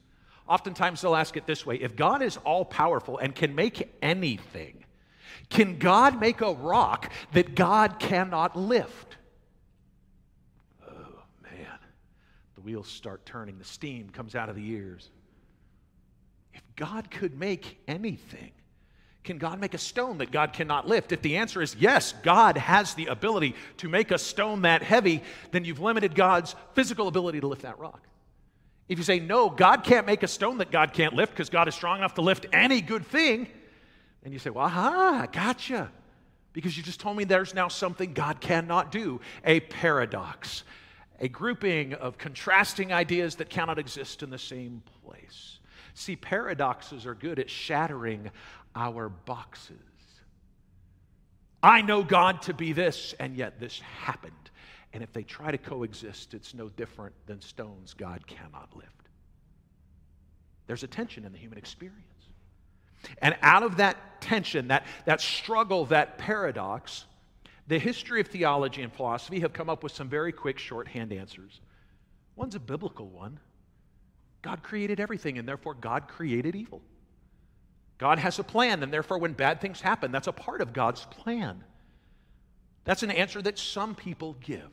Oftentimes 0.47 1.01
they'll 1.01 1.15
ask 1.15 1.35
it 1.37 1.45
this 1.45 1.65
way 1.65 1.75
If 1.75 1.95
God 1.95 2.21
is 2.21 2.37
all 2.37 2.65
powerful 2.65 3.17
and 3.17 3.35
can 3.35 3.53
make 3.55 3.89
anything, 4.01 4.85
can 5.49 5.77
God 5.77 6.19
make 6.19 6.41
a 6.41 6.53
rock 6.53 7.11
that 7.33 7.55
God 7.55 7.99
cannot 7.99 8.55
lift? 8.55 9.17
Oh, 10.87 11.23
man. 11.43 11.79
The 12.55 12.61
wheels 12.61 12.87
start 12.87 13.25
turning, 13.25 13.57
the 13.57 13.65
steam 13.65 14.09
comes 14.09 14.35
out 14.35 14.49
of 14.49 14.55
the 14.55 14.69
ears. 14.69 15.09
If 16.53 16.63
God 16.75 17.11
could 17.11 17.37
make 17.37 17.79
anything, 17.87 18.51
can 19.23 19.37
God 19.37 19.59
make 19.59 19.73
a 19.73 19.77
stone 19.77 20.17
that 20.17 20.31
God 20.31 20.51
cannot 20.51 20.87
lift? 20.87 21.11
If 21.11 21.21
the 21.21 21.37
answer 21.37 21.61
is 21.61 21.75
yes, 21.75 22.13
God 22.23 22.57
has 22.57 22.95
the 22.95 23.05
ability 23.05 23.55
to 23.77 23.87
make 23.87 24.09
a 24.09 24.17
stone 24.17 24.63
that 24.63 24.81
heavy, 24.81 25.21
then 25.51 25.63
you've 25.63 25.79
limited 25.79 26.15
God's 26.15 26.55
physical 26.73 27.07
ability 27.07 27.39
to 27.41 27.47
lift 27.47 27.61
that 27.61 27.77
rock. 27.77 28.01
If 28.89 28.97
you 28.97 29.03
say 29.03 29.19
no, 29.19 29.49
God 29.49 29.83
can't 29.83 30.07
make 30.07 30.23
a 30.23 30.27
stone 30.27 30.57
that 30.57 30.71
God 30.71 30.91
can't 30.91 31.13
lift 31.13 31.33
because 31.33 31.49
God 31.49 31.67
is 31.67 31.75
strong 31.75 31.99
enough 31.99 32.15
to 32.15 32.21
lift 32.21 32.47
any 32.51 32.81
good 32.81 33.05
thing, 33.05 33.47
and 34.23 34.33
you 34.33 34.39
say, 34.39 34.49
well, 34.49 34.65
aha, 34.65 35.27
gotcha. 35.31 35.91
Because 36.53 36.75
you 36.75 36.83
just 36.83 36.99
told 36.99 37.15
me 37.15 37.23
there's 37.23 37.53
now 37.53 37.67
something 37.67 38.13
God 38.13 38.41
cannot 38.41 38.91
do 38.91 39.21
a 39.45 39.61
paradox, 39.61 40.63
a 41.19 41.27
grouping 41.27 41.93
of 41.93 42.17
contrasting 42.17 42.91
ideas 42.91 43.35
that 43.35 43.49
cannot 43.49 43.79
exist 43.79 44.23
in 44.23 44.29
the 44.29 44.37
same 44.37 44.83
place. 45.05 45.59
See, 45.93 46.15
paradoxes 46.15 47.05
are 47.05 47.15
good 47.15 47.39
at 47.39 47.49
shattering 47.49 48.31
our 48.75 49.09
boxes. 49.09 49.77
I 51.63 51.81
know 51.81 52.03
God 52.03 52.41
to 52.43 52.53
be 52.53 52.73
this, 52.73 53.13
and 53.19 53.35
yet 53.35 53.59
this 53.59 53.79
happened. 53.79 54.33
And 54.93 55.03
if 55.03 55.13
they 55.13 55.23
try 55.23 55.51
to 55.51 55.57
coexist, 55.57 56.33
it's 56.33 56.53
no 56.53 56.69
different 56.69 57.13
than 57.27 57.41
stones 57.41 57.93
God 57.93 58.25
cannot 58.27 58.69
lift. 58.75 58.89
There's 60.67 60.83
a 60.83 60.87
tension 60.87 61.25
in 61.25 61.31
the 61.31 61.37
human 61.37 61.57
experience. 61.57 61.97
And 63.21 63.35
out 63.41 63.63
of 63.63 63.77
that 63.77 64.21
tension, 64.21 64.67
that, 64.69 64.85
that 65.05 65.21
struggle, 65.21 65.85
that 65.85 66.17
paradox, 66.17 67.05
the 67.67 67.79
history 67.79 68.21
of 68.21 68.27
theology 68.27 68.81
and 68.81 68.93
philosophy 68.93 69.39
have 69.39 69.53
come 69.53 69.69
up 69.69 69.83
with 69.83 69.91
some 69.91 70.09
very 70.09 70.31
quick 70.31 70.59
shorthand 70.59 71.11
answers. 71.11 71.61
One's 72.35 72.55
a 72.55 72.59
biblical 72.59 73.07
one 73.07 73.39
God 74.41 74.63
created 74.63 74.99
everything, 74.99 75.37
and 75.37 75.47
therefore 75.47 75.75
God 75.75 76.07
created 76.07 76.55
evil. 76.55 76.81
God 78.01 78.17
has 78.17 78.39
a 78.39 78.43
plan, 78.43 78.81
and 78.81 78.91
therefore 78.91 79.19
when 79.19 79.33
bad 79.33 79.61
things 79.61 79.79
happen, 79.79 80.11
that's 80.11 80.25
a 80.25 80.31
part 80.31 80.59
of 80.59 80.73
God's 80.73 81.05
plan. 81.05 81.63
That's 82.83 83.03
an 83.03 83.11
answer 83.11 83.43
that 83.43 83.59
some 83.59 83.93
people 83.93 84.35
give. 84.41 84.71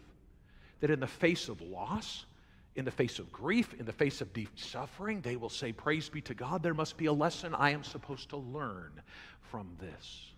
That 0.81 0.91
in 0.91 0.99
the 0.99 1.07
face 1.07 1.51
of 1.51 1.61
loss, 1.61 2.25
in 2.75 2.87
the 2.87 2.91
face 2.91 3.19
of 3.19 3.31
grief, 3.31 3.75
in 3.79 3.85
the 3.85 3.93
face 3.93 4.23
of 4.23 4.33
deep 4.33 4.59
suffering, 4.59 5.21
they 5.21 5.37
will 5.37 5.51
say, 5.51 5.73
Praise 5.73 6.09
be 6.09 6.23
to 6.23 6.33
God, 6.33 6.63
there 6.63 6.73
must 6.73 6.97
be 6.97 7.05
a 7.05 7.13
lesson 7.13 7.55
I 7.55 7.69
am 7.73 7.85
supposed 7.85 8.31
to 8.31 8.39
learn 8.39 8.93
from 9.51 9.77
this. 9.79 10.31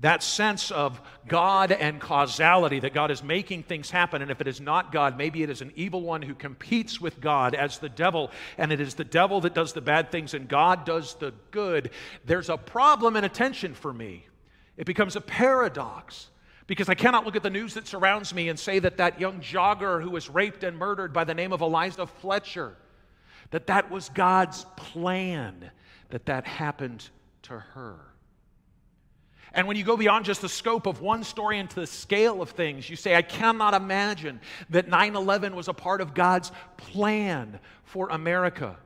That 0.00 0.22
sense 0.22 0.70
of 0.70 1.00
God 1.26 1.72
and 1.72 2.00
causality, 2.00 2.80
that 2.80 2.94
God 2.94 3.10
is 3.10 3.22
making 3.22 3.64
things 3.64 3.90
happen, 3.90 4.22
and 4.22 4.30
if 4.30 4.40
it 4.40 4.46
is 4.46 4.60
not 4.60 4.92
God, 4.92 5.18
maybe 5.18 5.42
it 5.42 5.50
is 5.50 5.60
an 5.60 5.72
evil 5.74 6.02
one 6.02 6.22
who 6.22 6.34
competes 6.34 7.00
with 7.00 7.20
God 7.20 7.54
as 7.54 7.78
the 7.78 7.88
devil, 7.88 8.30
and 8.56 8.70
it 8.70 8.80
is 8.80 8.94
the 8.94 9.04
devil 9.04 9.40
that 9.40 9.54
does 9.54 9.72
the 9.72 9.80
bad 9.80 10.12
things 10.12 10.34
and 10.34 10.48
God 10.48 10.84
does 10.84 11.14
the 11.14 11.34
good. 11.50 11.90
There's 12.24 12.48
a 12.48 12.56
problem 12.56 13.16
and 13.16 13.26
a 13.26 13.28
tension 13.28 13.74
for 13.74 13.92
me. 13.92 14.26
It 14.76 14.86
becomes 14.86 15.16
a 15.16 15.20
paradox 15.20 16.30
because 16.68 16.88
I 16.88 16.94
cannot 16.94 17.24
look 17.24 17.34
at 17.34 17.42
the 17.42 17.50
news 17.50 17.74
that 17.74 17.88
surrounds 17.88 18.32
me 18.32 18.48
and 18.48 18.58
say 18.58 18.78
that 18.78 18.98
that 18.98 19.18
young 19.18 19.40
jogger 19.40 20.00
who 20.00 20.10
was 20.10 20.30
raped 20.30 20.62
and 20.62 20.78
murdered 20.78 21.12
by 21.12 21.24
the 21.24 21.34
name 21.34 21.52
of 21.52 21.60
Eliza 21.60 22.06
Fletcher, 22.06 22.76
that 23.50 23.66
that 23.66 23.90
was 23.90 24.10
God's 24.10 24.64
plan, 24.76 25.70
that 26.10 26.26
that 26.26 26.44
happened 26.44 27.08
to 27.42 27.58
her. 27.58 27.96
And 29.52 29.66
when 29.66 29.76
you 29.76 29.84
go 29.84 29.96
beyond 29.96 30.24
just 30.24 30.42
the 30.42 30.48
scope 30.48 30.86
of 30.86 31.00
one 31.00 31.24
story 31.24 31.58
into 31.58 31.76
the 31.80 31.86
scale 31.86 32.42
of 32.42 32.50
things, 32.50 32.88
you 32.88 32.96
say, 32.96 33.14
I 33.14 33.22
cannot 33.22 33.74
imagine 33.74 34.40
that 34.70 34.88
9 34.88 35.16
11 35.16 35.56
was 35.56 35.68
a 35.68 35.72
part 35.72 36.00
of 36.00 36.14
God's 36.14 36.52
plan 36.76 37.58
for 37.84 38.08
America 38.10 38.76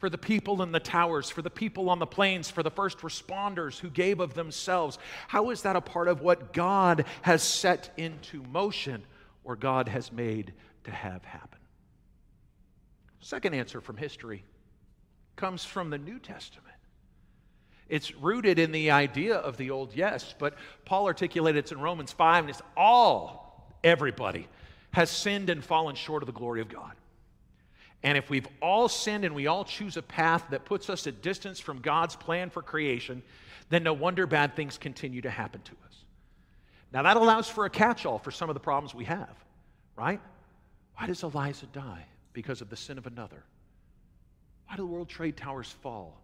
for 0.00 0.08
the 0.08 0.18
people 0.18 0.62
in 0.62 0.72
the 0.72 0.80
towers, 0.80 1.28
for 1.28 1.42
the 1.42 1.50
people 1.50 1.90
on 1.90 1.98
the 1.98 2.06
planes, 2.06 2.50
for 2.50 2.62
the 2.62 2.70
first 2.70 2.98
responders 3.00 3.78
who 3.78 3.90
gave 3.90 4.18
of 4.18 4.32
themselves. 4.32 4.98
How 5.28 5.50
is 5.50 5.60
that 5.62 5.76
a 5.76 5.80
part 5.82 6.08
of 6.08 6.22
what 6.22 6.54
God 6.54 7.04
has 7.20 7.42
set 7.42 7.92
into 7.98 8.42
motion 8.44 9.04
or 9.44 9.56
God 9.56 9.88
has 9.88 10.10
made 10.10 10.54
to 10.84 10.90
have 10.90 11.22
happen? 11.22 11.58
Second 13.20 13.52
answer 13.52 13.82
from 13.82 13.98
history 13.98 14.42
comes 15.36 15.66
from 15.66 15.90
the 15.90 15.98
New 15.98 16.18
Testament. 16.18 16.69
It's 17.90 18.14
rooted 18.14 18.60
in 18.60 18.70
the 18.70 18.92
idea 18.92 19.34
of 19.34 19.56
the 19.56 19.70
old, 19.70 19.94
yes, 19.96 20.32
but 20.38 20.54
Paul 20.84 21.06
articulated 21.06 21.66
it 21.66 21.72
in 21.72 21.80
Romans 21.80 22.12
5, 22.12 22.44
and 22.44 22.50
it's 22.50 22.62
all, 22.76 23.68
everybody, 23.82 24.46
has 24.92 25.10
sinned 25.10 25.50
and 25.50 25.62
fallen 25.62 25.96
short 25.96 26.22
of 26.22 26.28
the 26.28 26.32
glory 26.32 26.60
of 26.60 26.68
God. 26.68 26.92
And 28.04 28.16
if 28.16 28.30
we've 28.30 28.46
all 28.62 28.88
sinned 28.88 29.24
and 29.24 29.34
we 29.34 29.48
all 29.48 29.64
choose 29.64 29.96
a 29.96 30.02
path 30.02 30.44
that 30.50 30.64
puts 30.64 30.88
us 30.88 31.08
at 31.08 31.20
distance 31.20 31.58
from 31.58 31.80
God's 31.80 32.14
plan 32.14 32.48
for 32.48 32.62
creation, 32.62 33.24
then 33.70 33.82
no 33.82 33.92
wonder 33.92 34.24
bad 34.24 34.54
things 34.54 34.78
continue 34.78 35.20
to 35.22 35.30
happen 35.30 35.60
to 35.62 35.72
us. 35.84 35.96
Now, 36.92 37.02
that 37.02 37.16
allows 37.16 37.48
for 37.48 37.64
a 37.64 37.70
catch 37.70 38.06
all 38.06 38.20
for 38.20 38.30
some 38.30 38.48
of 38.48 38.54
the 38.54 38.60
problems 38.60 38.94
we 38.94 39.04
have, 39.06 39.34
right? 39.96 40.20
Why 40.96 41.08
does 41.08 41.24
Eliza 41.24 41.66
die? 41.66 42.04
Because 42.32 42.60
of 42.60 42.70
the 42.70 42.76
sin 42.76 42.98
of 42.98 43.08
another. 43.08 43.42
Why 44.68 44.76
do 44.76 44.82
the 44.82 44.86
World 44.86 45.08
Trade 45.08 45.36
Towers 45.36 45.72
fall? 45.82 46.19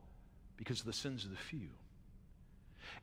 Because 0.57 0.81
of 0.81 0.87
the 0.87 0.93
sins 0.93 1.25
of 1.25 1.31
the 1.31 1.37
few. 1.37 1.69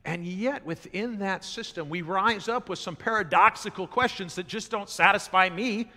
And 0.06 0.26
yet, 0.26 0.66
within 0.66 1.20
that 1.20 1.44
system, 1.44 1.90
we 1.90 2.02
rise 2.02 2.50
up 2.50 2.68
with 2.68 2.80
some 2.80 2.96
paradoxical 2.96 3.88
questions 3.88 4.36
that 4.36 4.48
just 4.48 4.72
don't 4.72 4.90
satisfy 4.90 5.50
me 5.50 5.90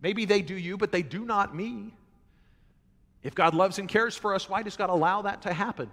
Maybe 0.00 0.24
they 0.24 0.42
do 0.42 0.54
you, 0.54 0.76
but 0.76 0.92
they 0.92 1.02
do 1.02 1.24
not 1.24 1.54
me. 1.54 1.94
If 3.22 3.34
God 3.34 3.54
loves 3.54 3.78
and 3.78 3.88
cares 3.88 4.16
for 4.16 4.34
us, 4.34 4.48
why 4.48 4.62
does 4.62 4.76
God 4.76 4.90
allow 4.90 5.22
that 5.22 5.42
to 5.42 5.52
happen? 5.52 5.90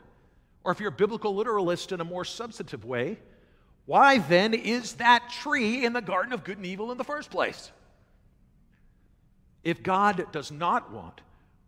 Or 0.63 0.71
if 0.71 0.79
you're 0.79 0.89
a 0.89 0.91
biblical 0.91 1.35
literalist 1.35 1.91
in 1.91 1.99
a 1.99 2.05
more 2.05 2.25
substantive 2.25 2.85
way, 2.85 3.17
why 3.85 4.19
then 4.19 4.53
is 4.53 4.93
that 4.93 5.29
tree 5.29 5.83
in 5.83 5.93
the 5.93 6.01
Garden 6.01 6.31
of 6.31 6.43
Good 6.43 6.57
and 6.57 6.65
Evil 6.65 6.91
in 6.91 6.97
the 6.97 7.03
first 7.03 7.29
place? 7.31 7.71
If 9.63 9.81
God 9.81 10.27
does 10.31 10.51
not 10.51 10.91
want 10.91 11.21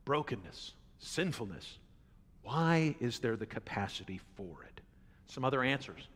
brokenness, 0.04 0.74
sinfulness, 1.00 1.78
why 2.46 2.96
is 3.02 3.20
there 3.20 3.36
the 3.36 3.46
capacity 3.46 4.22
for 4.38 4.64
it? 4.64 4.82
Some 5.28 5.44
other 5.44 5.64
answers. 5.64 6.08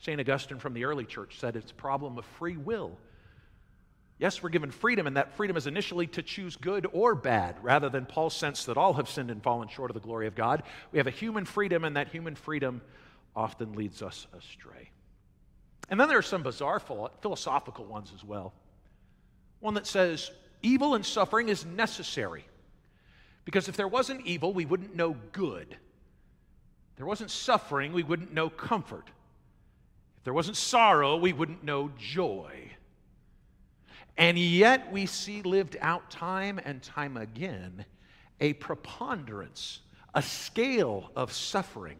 St. 0.00 0.20
Augustine 0.20 0.58
from 0.58 0.74
the 0.74 0.84
early 0.84 1.04
church 1.04 1.38
said 1.38 1.56
it's 1.56 1.70
a 1.70 1.74
problem 1.74 2.18
of 2.18 2.26
free 2.38 2.58
will. 2.58 2.98
Yes, 4.18 4.42
we're 4.42 4.50
given 4.50 4.70
freedom, 4.70 5.06
and 5.06 5.16
that 5.16 5.36
freedom 5.36 5.56
is 5.56 5.66
initially 5.66 6.06
to 6.08 6.22
choose 6.22 6.56
good 6.56 6.86
or 6.92 7.14
bad, 7.14 7.56
rather 7.62 7.88
than 7.88 8.04
Paul's 8.06 8.34
sense 8.34 8.64
that 8.64 8.76
all 8.76 8.94
have 8.94 9.08
sinned 9.08 9.30
and 9.30 9.42
fallen 9.42 9.68
short 9.68 9.90
of 9.90 9.94
the 9.94 10.00
glory 10.00 10.26
of 10.26 10.34
God. 10.34 10.62
We 10.90 10.98
have 10.98 11.06
a 11.06 11.10
human 11.10 11.44
freedom, 11.44 11.84
and 11.84 11.96
that 11.96 12.08
human 12.08 12.34
freedom 12.34 12.82
often 13.34 13.74
leads 13.74 14.02
us 14.02 14.26
astray. 14.36 14.90
And 15.88 16.00
then 16.00 16.08
there 16.08 16.18
are 16.18 16.22
some 16.22 16.42
bizarre 16.42 16.80
philosophical 16.80 17.84
ones 17.84 18.12
as 18.14 18.24
well. 18.24 18.54
One 19.60 19.74
that 19.74 19.86
says 19.86 20.30
evil 20.62 20.94
and 20.94 21.06
suffering 21.06 21.48
is 21.48 21.64
necessary. 21.64 22.44
Because 23.46 23.68
if 23.68 23.76
there 23.76 23.88
wasn't 23.88 24.26
evil, 24.26 24.52
we 24.52 24.66
wouldn't 24.66 24.94
know 24.94 25.16
good. 25.32 25.68
If 25.70 26.96
there 26.96 27.06
wasn't 27.06 27.30
suffering, 27.30 27.94
we 27.94 28.02
wouldn't 28.02 28.34
know 28.34 28.50
comfort. 28.50 29.08
If 30.18 30.24
there 30.24 30.34
wasn't 30.34 30.58
sorrow, 30.58 31.16
we 31.16 31.32
wouldn't 31.32 31.64
know 31.64 31.90
joy. 31.96 32.72
And 34.18 34.38
yet 34.38 34.90
we 34.92 35.06
see 35.06 35.42
lived 35.42 35.76
out 35.80 36.10
time 36.10 36.60
and 36.64 36.82
time 36.82 37.16
again 37.16 37.84
a 38.40 38.54
preponderance, 38.54 39.80
a 40.14 40.22
scale 40.22 41.10
of 41.14 41.32
suffering 41.32 41.98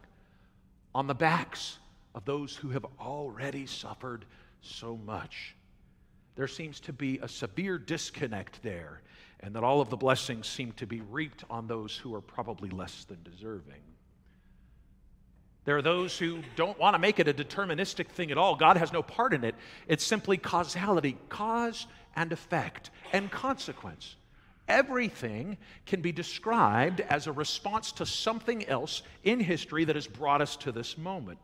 on 0.95 1.07
the 1.07 1.15
backs 1.15 1.79
of 2.15 2.25
those 2.25 2.57
who 2.57 2.71
have 2.71 2.87
already 2.99 3.67
suffered 3.67 4.25
so 4.63 4.97
much. 4.97 5.55
There 6.35 6.49
seems 6.49 6.81
to 6.81 6.93
be 6.93 7.19
a 7.19 7.29
severe 7.29 7.79
disconnect 7.79 8.63
there, 8.63 9.03
and 9.41 9.55
that 9.55 9.65
all 9.65 9.81
of 9.81 9.91
the 9.91 9.97
blessings 9.97 10.47
seem 10.47 10.73
to 10.73 10.87
be 10.87 11.01
reaped 11.01 11.45
on 11.51 11.67
those 11.67 11.97
who 11.97 12.15
are 12.15 12.21
probably 12.21 12.71
less 12.71 13.05
than 13.05 13.23
deserving. 13.23 13.83
There 15.65 15.77
are 15.77 15.83
those 15.83 16.17
who 16.17 16.43
don't 16.55 16.79
want 16.79 16.95
to 16.95 16.99
make 16.99 17.19
it 17.19 17.27
a 17.27 17.35
deterministic 17.35 18.09
thing 18.09 18.31
at 18.31 18.39
all. 18.39 18.55
God 18.55 18.77
has 18.77 18.93
no 18.93 19.03
part 19.03 19.35
in 19.35 19.43
it. 19.43 19.57
It's 19.89 20.05
simply 20.05 20.37
causality, 20.37 21.19
cause 21.29 21.87
and 22.15 22.33
effect, 22.33 22.91
and 23.13 23.31
consequence. 23.31 24.15
Everything 24.69 25.59
can 25.85 26.01
be 26.01 26.13
described 26.13 27.01
as 27.01 27.27
a 27.27 27.33
response 27.33 27.93
to 27.93 28.07
something 28.07 28.67
else 28.69 29.03
in 29.23 29.41
history 29.41 29.85
that 29.85 29.97
has 29.97 30.07
brought 30.07 30.41
us 30.41 30.57
to 30.59 30.73
this 30.73 30.97
moment. 30.97 31.39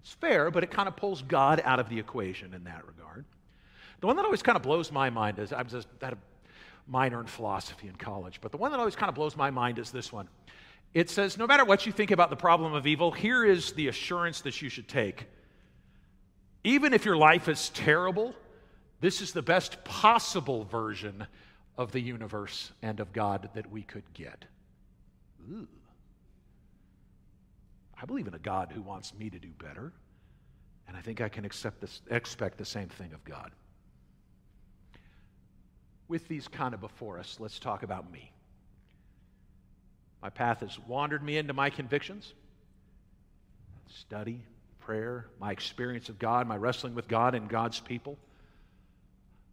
It's 0.00 0.12
fair, 0.12 0.50
but 0.50 0.62
it 0.62 0.70
kind 0.70 0.88
of 0.88 0.96
pulls 0.96 1.22
God 1.22 1.60
out 1.64 1.80
of 1.80 1.88
the 1.88 1.98
equation 1.98 2.54
in 2.54 2.64
that 2.64 2.86
regard. 2.86 3.24
The 4.00 4.06
one 4.06 4.16
that 4.16 4.24
always 4.24 4.42
kind 4.42 4.56
of 4.56 4.62
blows 4.62 4.92
my 4.92 5.10
mind 5.10 5.38
is 5.38 5.52
I 5.52 5.62
was 5.62 5.72
just 5.72 5.88
had 6.00 6.12
a 6.12 6.18
minor 6.88 7.20
in 7.20 7.26
philosophy 7.26 7.86
in 7.86 7.94
college, 7.94 8.40
but 8.40 8.50
the 8.50 8.56
one 8.56 8.70
that 8.72 8.80
always 8.80 8.96
kind 8.96 9.08
of 9.08 9.14
blows 9.14 9.36
my 9.36 9.50
mind 9.50 9.78
is 9.78 9.90
this 9.90 10.12
one. 10.12 10.28
It 10.94 11.10
says, 11.10 11.36
no 11.36 11.46
matter 11.46 11.64
what 11.64 11.84
you 11.84 11.92
think 11.92 12.10
about 12.10 12.30
the 12.30 12.36
problem 12.36 12.72
of 12.72 12.86
evil, 12.86 13.12
here 13.12 13.44
is 13.44 13.72
the 13.72 13.88
assurance 13.88 14.40
that 14.40 14.62
you 14.62 14.70
should 14.70 14.88
take. 14.88 15.26
Even 16.64 16.94
if 16.94 17.04
your 17.04 17.16
life 17.16 17.48
is 17.48 17.68
terrible, 17.70 18.34
this 19.00 19.20
is 19.20 19.32
the 19.32 19.42
best 19.42 19.84
possible 19.84 20.64
version 20.64 21.26
of 21.76 21.92
the 21.92 22.00
universe 22.00 22.72
and 22.82 23.00
of 23.00 23.12
God 23.12 23.50
that 23.54 23.70
we 23.70 23.82
could 23.82 24.02
get. 24.14 24.46
Ooh. 25.52 25.68
I 28.00 28.06
believe 28.06 28.26
in 28.26 28.34
a 28.34 28.38
God 28.38 28.72
who 28.72 28.80
wants 28.80 29.12
me 29.14 29.28
to 29.28 29.38
do 29.38 29.50
better, 29.62 29.92
and 30.86 30.96
I 30.96 31.00
think 31.00 31.20
I 31.20 31.28
can 31.28 31.44
accept 31.44 31.80
this, 31.80 32.00
expect 32.10 32.56
the 32.56 32.64
same 32.64 32.88
thing 32.88 33.12
of 33.12 33.24
God. 33.24 33.52
With 36.08 36.26
these 36.26 36.48
kind 36.48 36.74
of 36.74 36.80
before 36.80 37.18
us, 37.18 37.36
let's 37.38 37.58
talk 37.58 37.82
about 37.82 38.10
me. 38.10 38.32
My 40.22 40.30
path 40.30 40.60
has 40.60 40.78
wandered 40.80 41.22
me 41.22 41.36
into 41.36 41.52
my 41.52 41.70
convictions, 41.70 42.32
study, 43.88 44.42
prayer, 44.80 45.26
my 45.38 45.52
experience 45.52 46.08
of 46.08 46.18
God, 46.18 46.48
my 46.48 46.56
wrestling 46.56 46.94
with 46.94 47.08
God 47.08 47.34
and 47.34 47.48
God's 47.48 47.78
people. 47.78 48.18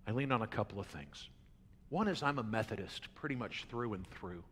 I 0.07 0.11
lean 0.11 0.31
on 0.31 0.41
a 0.41 0.47
couple 0.47 0.79
of 0.79 0.87
things. 0.87 1.27
One 1.89 2.07
is 2.07 2.23
I'm 2.23 2.39
a 2.39 2.43
Methodist 2.43 3.13
pretty 3.15 3.35
much 3.35 3.65
through 3.69 3.93
and 3.93 4.07
through. 4.07 4.43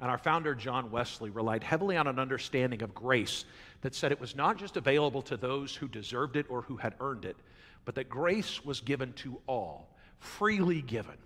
And 0.00 0.10
our 0.10 0.18
founder, 0.18 0.54
John 0.54 0.90
Wesley, 0.90 1.30
relied 1.30 1.62
heavily 1.62 1.96
on 1.96 2.06
an 2.08 2.18
understanding 2.18 2.82
of 2.82 2.94
grace 2.94 3.44
that 3.82 3.94
said 3.94 4.12
it 4.12 4.20
was 4.20 4.34
not 4.34 4.58
just 4.58 4.76
available 4.76 5.22
to 5.22 5.36
those 5.36 5.74
who 5.74 5.88
deserved 5.88 6.36
it 6.36 6.46
or 6.48 6.62
who 6.62 6.76
had 6.76 6.94
earned 7.00 7.24
it, 7.24 7.36
but 7.84 7.94
that 7.94 8.08
grace 8.08 8.64
was 8.64 8.80
given 8.80 9.12
to 9.14 9.40
all, 9.46 9.88
freely 10.18 10.82
given. 10.82 11.16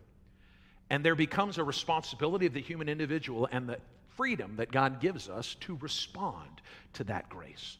And 0.91 1.05
there 1.05 1.15
becomes 1.15 1.59
a 1.59 1.65
responsibility 1.65 2.47
of 2.47 2.55
the 2.55 2.61
human 2.61 2.89
individual 2.89 3.49
and 3.51 3.69
the 3.69 3.79
freedom 4.17 4.57
that 4.57 4.73
God 4.73 5.01
gives 5.01 5.29
us 5.29 5.55
to 5.61 5.77
respond 5.81 6.61
to 6.95 7.05
that 7.05 7.29
grace. 7.29 7.77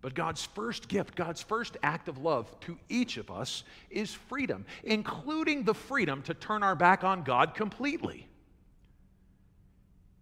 But 0.00 0.14
God's 0.14 0.44
first 0.44 0.88
gift, 0.88 1.16
God's 1.16 1.42
first 1.42 1.76
act 1.82 2.08
of 2.08 2.18
love 2.18 2.54
to 2.60 2.78
each 2.88 3.16
of 3.16 3.30
us 3.30 3.64
is 3.90 4.14
freedom, 4.14 4.64
including 4.84 5.64
the 5.64 5.74
freedom 5.74 6.22
to 6.22 6.34
turn 6.34 6.62
our 6.62 6.76
back 6.76 7.02
on 7.02 7.22
God 7.22 7.54
completely. 7.54 8.28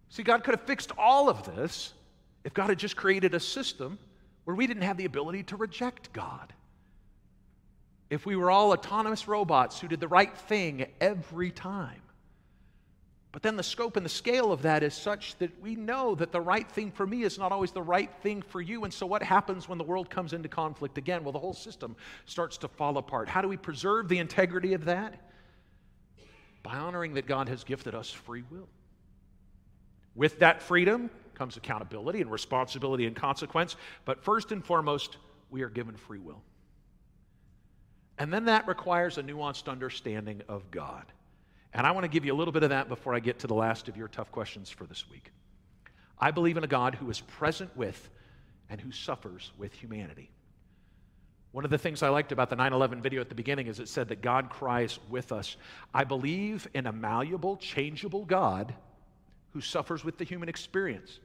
See, 0.09 0.23
God 0.23 0.43
could 0.43 0.55
have 0.55 0.65
fixed 0.65 0.91
all 0.97 1.29
of 1.29 1.45
this 1.45 1.93
if 2.43 2.53
God 2.53 2.69
had 2.69 2.79
just 2.79 2.95
created 2.95 3.33
a 3.35 3.39
system 3.39 3.99
where 4.45 4.55
we 4.55 4.65
didn't 4.65 4.83
have 4.83 4.97
the 4.97 5.05
ability 5.05 5.43
to 5.43 5.57
reject 5.57 6.13
God. 6.13 6.53
If 8.09 8.25
we 8.25 8.35
were 8.35 8.49
all 8.49 8.71
autonomous 8.71 9.27
robots 9.27 9.79
who 9.79 9.87
did 9.87 9.99
the 9.99 10.07
right 10.07 10.35
thing 10.35 10.85
every 11.01 11.51
time. 11.51 12.01
But 13.33 13.43
then 13.43 13.57
the 13.57 13.63
scope 13.63 13.97
and 13.97 14.05
the 14.05 14.09
scale 14.09 14.51
of 14.51 14.63
that 14.63 14.81
is 14.81 14.95
such 14.95 15.37
that 15.37 15.61
we 15.61 15.75
know 15.75 16.15
that 16.15 16.31
the 16.31 16.41
right 16.41 16.67
thing 16.67 16.91
for 16.91 17.05
me 17.05 17.23
is 17.23 17.37
not 17.37 17.51
always 17.51 17.71
the 17.71 17.81
right 17.81 18.11
thing 18.23 18.41
for 18.41 18.61
you. 18.61 18.83
And 18.83 18.93
so, 18.93 19.05
what 19.05 19.21
happens 19.21 19.69
when 19.69 19.77
the 19.77 19.83
world 19.83 20.09
comes 20.09 20.33
into 20.33 20.49
conflict 20.49 20.97
again? 20.97 21.23
Well, 21.23 21.33
the 21.33 21.39
whole 21.39 21.53
system 21.53 21.95
starts 22.25 22.57
to 22.59 22.67
fall 22.67 22.97
apart. 22.97 23.29
How 23.29 23.41
do 23.41 23.47
we 23.47 23.57
preserve 23.57 24.07
the 24.07 24.17
integrity 24.17 24.73
of 24.73 24.85
that? 24.85 25.21
By 26.63 26.77
honoring 26.77 27.13
that 27.15 27.27
God 27.27 27.49
has 27.49 27.63
gifted 27.63 27.93
us 27.93 28.09
free 28.09 28.43
will. 28.49 28.69
With 30.15 30.39
that 30.39 30.63
freedom 30.63 31.11
comes 31.35 31.57
accountability 31.57 32.21
and 32.21 32.31
responsibility 32.31 33.05
and 33.05 33.15
consequence, 33.15 33.75
but 34.03 34.23
first 34.23 34.51
and 34.51 34.65
foremost, 34.65 35.17
we 35.51 35.61
are 35.61 35.69
given 35.69 35.95
free 35.95 36.17
will. 36.17 36.41
And 38.17 38.33
then 38.33 38.45
that 38.45 38.67
requires 38.67 39.17
a 39.17 39.23
nuanced 39.23 39.69
understanding 39.69 40.41
of 40.47 40.69
God. 40.71 41.05
And 41.73 41.85
I 41.85 41.91
want 41.91 42.05
to 42.05 42.09
give 42.09 42.25
you 42.25 42.33
a 42.33 42.35
little 42.35 42.51
bit 42.51 42.63
of 42.63 42.69
that 42.69 42.89
before 42.89 43.13
I 43.13 43.19
get 43.19 43.39
to 43.39 43.47
the 43.47 43.53
last 43.53 43.87
of 43.87 43.97
your 43.97 44.07
tough 44.07 44.31
questions 44.31 44.69
for 44.69 44.85
this 44.85 45.09
week. 45.09 45.31
I 46.19 46.31
believe 46.31 46.57
in 46.57 46.63
a 46.63 46.67
God 46.67 46.95
who 46.95 47.09
is 47.09 47.21
present 47.21 47.75
with 47.77 48.09
and 48.69 48.81
who 48.81 48.91
suffers 48.91 49.51
with 49.57 49.73
humanity. 49.73 50.31
One 51.51 51.63
of 51.63 51.71
the 51.71 51.77
things 51.77 52.03
I 52.03 52.09
liked 52.09 52.31
about 52.31 52.49
the 52.49 52.55
9 52.55 52.73
11 52.73 53.01
video 53.01 53.21
at 53.21 53.29
the 53.29 53.35
beginning 53.35 53.67
is 53.67 53.79
it 53.79 53.87
said 53.87 54.09
that 54.09 54.21
God 54.21 54.49
cries 54.49 54.99
with 55.09 55.31
us. 55.31 55.55
I 55.93 56.03
believe 56.03 56.67
in 56.73 56.87
a 56.87 56.91
malleable, 56.91 57.57
changeable 57.57 58.25
God 58.25 58.73
who 59.53 59.61
suffers 59.61 60.03
with 60.03 60.17
the 60.17 60.23
human 60.23 60.49
experience. 60.49 61.19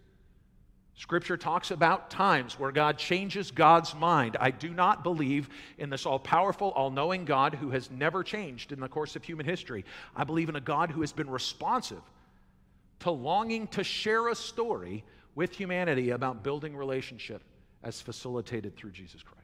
Scripture 0.94 1.36
talks 1.36 1.70
about 1.70 2.10
times 2.10 2.58
where 2.58 2.70
God 2.70 2.98
changes 2.98 3.50
God's 3.50 3.94
mind. 3.94 4.36
I 4.38 4.50
do 4.50 4.70
not 4.70 5.02
believe 5.02 5.48
in 5.78 5.88
this 5.88 6.04
all 6.04 6.18
powerful, 6.18 6.68
all 6.70 6.90
knowing 6.90 7.24
God 7.24 7.54
who 7.54 7.70
has 7.70 7.90
never 7.90 8.22
changed 8.22 8.72
in 8.72 8.80
the 8.80 8.88
course 8.88 9.16
of 9.16 9.24
human 9.24 9.46
history. 9.46 9.84
I 10.14 10.24
believe 10.24 10.48
in 10.48 10.56
a 10.56 10.60
God 10.60 10.90
who 10.90 11.00
has 11.00 11.12
been 11.12 11.30
responsive 11.30 12.02
to 13.00 13.10
longing 13.10 13.66
to 13.68 13.82
share 13.82 14.28
a 14.28 14.34
story 14.34 15.02
with 15.34 15.54
humanity 15.54 16.10
about 16.10 16.42
building 16.42 16.76
relationship 16.76 17.42
as 17.82 18.00
facilitated 18.00 18.76
through 18.76 18.90
Jesus 18.90 19.22
Christ. 19.22 19.42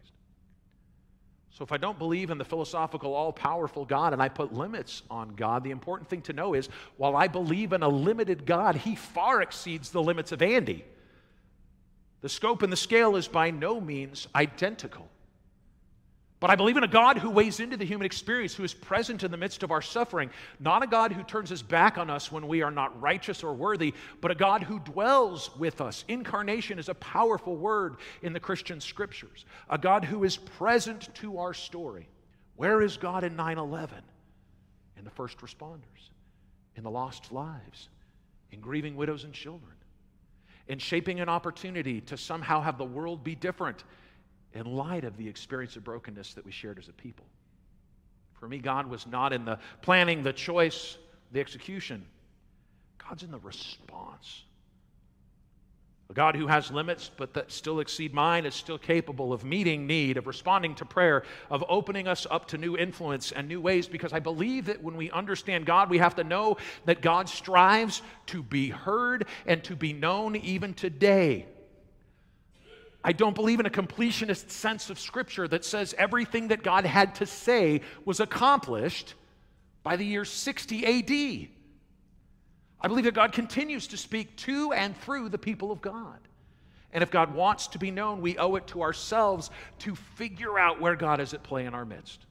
So, 1.51 1.65
if 1.65 1.73
I 1.73 1.77
don't 1.77 1.99
believe 1.99 2.31
in 2.31 2.39
the 2.39 2.45
philosophical, 2.45 3.15
all 3.15 3.33
powerful 3.33 3.85
God 3.85 4.13
and 4.13 4.23
I 4.23 4.29
put 4.29 4.53
limits 4.53 5.03
on 5.11 5.35
God, 5.35 5.65
the 5.65 5.73
important 5.73 6.09
thing 6.09 6.23
to 6.23 6.33
know 6.33 6.55
is 6.55 6.69
while 6.99 7.17
I 7.17 7.27
believe 7.27 7.73
in 7.73 7.83
a 7.83 7.89
limited 7.89 8.47
God, 8.47 8.77
He 8.77 8.95
far 8.95 9.43
exceeds 9.43 9.91
the 9.91 10.03
limits 10.03 10.31
of 10.31 10.41
Andy. 10.41 10.85
The 12.21 12.29
scope 12.29 12.63
and 12.63 12.73
the 12.73 12.77
scale 12.77 13.17
is 13.17 13.29
by 13.29 13.51
no 13.51 13.81
means 13.81 14.27
identical. 14.35 15.09
But 16.41 16.51
I 16.51 16.57
believe 16.57 16.77
in 16.77 16.85
a 16.85 16.89
God 16.89 17.19
who 17.19 17.31
weighs 17.31 17.59
into 17.59 17.77
the 17.77 17.85
human 17.85 18.07
experience, 18.07 18.55
who 18.55 18.63
is 18.63 18.73
present 18.73 19.25
in 19.25 19.33
the 19.33 19.37
midst 19.37 19.65
of 19.65 19.73
our 19.73 19.83
suffering. 19.83 20.31
Not 20.61 20.85
a 20.85 20.87
God 20.87 21.13
who 21.13 21.25
turns 21.25 21.51
his 21.51 21.63
back 21.63 21.99
on 21.99 22.11
us 22.11 22.31
when 22.31 22.47
we 22.47 22.63
are 22.63 22.71
not 22.71 23.01
righteous 23.01 23.43
or 23.43 23.55
worthy, 23.55 23.93
but 24.21 24.31
a 24.31 24.37
God 24.37 24.63
who 24.63 24.79
dwells 24.79 25.51
with 25.59 25.81
us. 25.81 26.05
Incarnation 26.07 26.79
is 26.79 26.89
a 26.89 26.95
powerful 26.95 27.57
word 27.57 27.97
in 28.23 28.33
the 28.33 28.41
Christian 28.41 28.81
scriptures. 28.81 29.47
A 29.69 29.79
God 29.79 30.05
who 30.05 30.23
is 30.23 30.37
present 30.37 31.13
to 31.17 31.39
our 31.39 31.55
story. 31.55 32.09
Where 32.55 32.83
is 32.83 32.97
God 32.97 33.25
in 33.25 33.35
9 33.35 33.59
11? 33.59 34.03
in 34.99 35.05
the 35.05 35.11
first 35.11 35.39
responders, 35.39 36.11
in 36.77 36.83
the 36.83 36.91
lost 36.91 37.33
lives, 37.33 37.89
in 38.51 38.61
grieving 38.61 38.97
widows 38.97 39.25
and 39.25 39.33
children, 39.33 39.73
in 40.69 40.79
shaping 40.79 41.21
an 41.21 41.29
opportunity 41.29 42.01
to 42.03 42.17
somehow 42.17 42.61
have 42.61 42.79
the 42.79 42.85
world 42.85 43.25
be 43.25 43.35
different 43.35 43.85
in 44.53 44.67
light 44.67 45.05
of 45.05 45.17
the 45.17 45.27
experience 45.27 45.77
of 45.77 45.85
brokenness 45.85 46.35
that 46.35 46.45
we 46.45 46.53
shared 46.53 46.79
as 46.79 46.89
a 46.89 46.93
people. 46.93 47.27
For 48.35 48.49
me, 48.49 48.59
God 48.59 48.87
was 48.87 49.07
not 49.07 49.33
in 49.33 49.45
the 49.45 49.59
planning, 49.83 50.23
the 50.23 50.33
choice, 50.33 50.99
the 51.33 51.41
execution. 51.41 52.05
God's 52.99 53.23
in 53.23 53.31
the 53.31 53.39
response. 53.41 54.45
A 56.11 56.15
God 56.15 56.37
who 56.37 56.47
has 56.47 56.71
limits 56.71 57.11
but 57.15 57.35
that 57.35 57.53
still 57.53 57.81
exceed 57.81 58.15
mine 58.15 58.47
is 58.47 58.55
still 58.55 58.79
capable 58.79 59.31
of 59.31 59.45
meeting 59.45 59.87
need, 59.87 60.17
of 60.17 60.27
responding 60.27 60.75
to 60.77 60.87
prayer, 60.87 61.23
of 61.51 61.63
opening 61.69 62.09
us 62.09 62.27
up 62.31 62.49
to 62.49 62.59
new 62.59 62.79
influence 62.79 63.31
and 63.31 63.47
new 63.47 63.61
ways 63.61 63.87
because 63.87 64.15
I 64.15 64.19
believe 64.19 64.67
that 64.67 64.83
when 64.83 64.97
we 64.97 65.11
understand 65.11 65.67
God, 65.67 65.91
we 65.91 65.99
have 65.99 66.15
to 66.17 66.25
know 66.25 66.57
that 66.87 67.03
God 67.03 67.29
strives 67.29 68.01
to 68.27 68.43
be 68.43 68.71
heard 68.71 69.27
and 69.45 69.63
to 69.65 69.77
be 69.77 69.93
known 69.93 70.35
even 70.37 70.73
today. 70.73 71.45
I 73.05 73.13
don't 73.13 73.35
believe 73.35 73.61
in 73.61 73.67
a 73.67 73.71
completionist 73.71 74.51
sense 74.51 74.89
of 74.89 74.99
Scripture 74.99 75.47
that 75.49 75.65
says 75.65 75.95
everything 75.99 76.49
that 76.49 76.63
God 76.63 76.87
had 76.87 77.17
to 77.17 77.27
say 77.27 77.83
was 78.07 78.21
accomplished 78.21 79.15
by 79.83 79.97
the 79.97 80.07
year 80.07 80.25
60 80.25 80.87
AD. 80.87 81.58
I 82.81 82.89
believe 82.89 83.05
that 83.05 83.15
God 83.15 83.33
continues 83.33 83.89
to 83.89 83.97
speak 83.97 84.37
to 84.37 84.73
and 84.73 84.97
through 84.97 85.31
the 85.31 85.39
people 85.39 85.73
of 85.73 85.81
God. 85.81 86.19
And 86.93 87.03
if 87.03 87.11
God 87.11 87.35
wants 87.35 87.67
to 87.69 87.79
be 87.79 87.91
known, 87.91 88.21
we 88.21 88.39
owe 88.39 88.55
it 88.57 88.67
to 88.69 88.83
ourselves 88.83 89.51
to 89.81 89.95
figure 89.95 90.59
out 90.59 90.81
where 90.81 90.97
God 90.97 91.21
is 91.21 91.35
at 91.35 91.43
play 91.43 91.67
in 91.67 91.75
our 91.75 91.85
midst. 91.85 92.25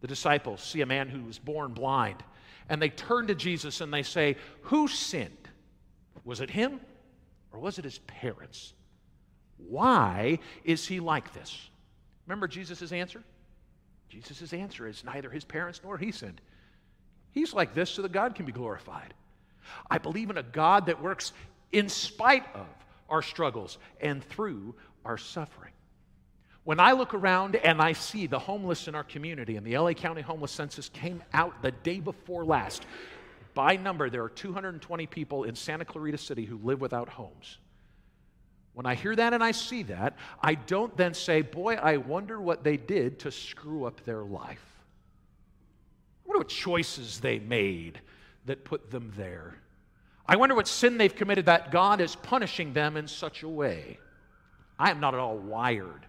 The 0.00 0.08
disciples 0.08 0.62
see 0.62 0.80
a 0.80 0.86
man 0.86 1.08
who 1.08 1.22
was 1.22 1.38
born 1.38 1.74
blind, 1.74 2.24
and 2.68 2.82
they 2.82 2.88
turn 2.88 3.28
to 3.28 3.34
Jesus 3.34 3.80
and 3.80 3.92
they 3.92 4.02
say, 4.02 4.36
Who 4.62 4.88
sinned? 4.88 5.36
Was 6.24 6.40
it 6.40 6.50
him 6.50 6.80
or 7.52 7.60
was 7.60 7.78
it 7.78 7.84
his 7.84 7.98
parents? 7.98 8.72
Why 9.58 10.40
is 10.64 10.86
he 10.86 10.98
like 10.98 11.32
this? 11.32 11.68
Remember 12.26 12.48
Jesus' 12.48 12.90
answer? 12.90 13.22
Jesus' 14.08 14.52
answer 14.52 14.86
is 14.88 15.04
neither 15.04 15.30
his 15.30 15.44
parents 15.44 15.80
nor 15.84 15.98
he 15.98 16.10
sinned. 16.10 16.40
He's 17.32 17.52
like 17.52 17.74
this 17.74 17.90
so 17.90 18.02
that 18.02 18.12
God 18.12 18.34
can 18.34 18.46
be 18.46 18.52
glorified. 18.52 19.14
I 19.90 19.98
believe 19.98 20.30
in 20.30 20.38
a 20.38 20.42
God 20.42 20.86
that 20.86 21.02
works 21.02 21.32
in 21.72 21.88
spite 21.88 22.44
of 22.54 22.66
our 23.08 23.22
struggles 23.22 23.78
and 24.00 24.22
through 24.24 24.74
our 25.04 25.18
suffering. 25.18 25.72
When 26.64 26.78
I 26.78 26.92
look 26.92 27.12
around 27.12 27.56
and 27.56 27.80
I 27.80 27.92
see 27.92 28.26
the 28.26 28.38
homeless 28.38 28.86
in 28.86 28.94
our 28.94 29.02
community, 29.02 29.56
and 29.56 29.66
the 29.66 29.76
LA 29.76 29.94
County 29.94 30.22
homeless 30.22 30.52
census 30.52 30.88
came 30.88 31.22
out 31.32 31.60
the 31.60 31.72
day 31.72 31.98
before 31.98 32.44
last, 32.44 32.86
by 33.54 33.76
number, 33.76 34.08
there 34.08 34.22
are 34.22 34.28
220 34.28 35.06
people 35.06 35.44
in 35.44 35.54
Santa 35.54 35.84
Clarita 35.84 36.18
City 36.18 36.44
who 36.44 36.58
live 36.62 36.80
without 36.80 37.08
homes. 37.08 37.58
When 38.74 38.86
I 38.86 38.94
hear 38.94 39.14
that 39.14 39.34
and 39.34 39.44
I 39.44 39.50
see 39.50 39.82
that, 39.84 40.16
I 40.40 40.54
don't 40.54 40.96
then 40.96 41.14
say, 41.14 41.42
Boy, 41.42 41.74
I 41.74 41.98
wonder 41.98 42.40
what 42.40 42.64
they 42.64 42.76
did 42.76 43.18
to 43.20 43.30
screw 43.30 43.84
up 43.84 44.02
their 44.04 44.22
life. 44.22 44.71
What 46.42 46.48
choices 46.48 47.20
they 47.20 47.38
made 47.38 48.00
that 48.46 48.64
put 48.64 48.90
them 48.90 49.12
there. 49.16 49.60
I 50.26 50.34
wonder 50.34 50.56
what 50.56 50.66
sin 50.66 50.98
they've 50.98 51.14
committed 51.14 51.46
that 51.46 51.70
God 51.70 52.00
is 52.00 52.16
punishing 52.16 52.72
them 52.72 52.96
in 52.96 53.06
such 53.06 53.44
a 53.44 53.48
way. 53.48 54.00
I 54.76 54.90
am 54.90 54.98
not 54.98 55.14
at 55.14 55.20
all 55.20 55.38
wired 55.38 56.04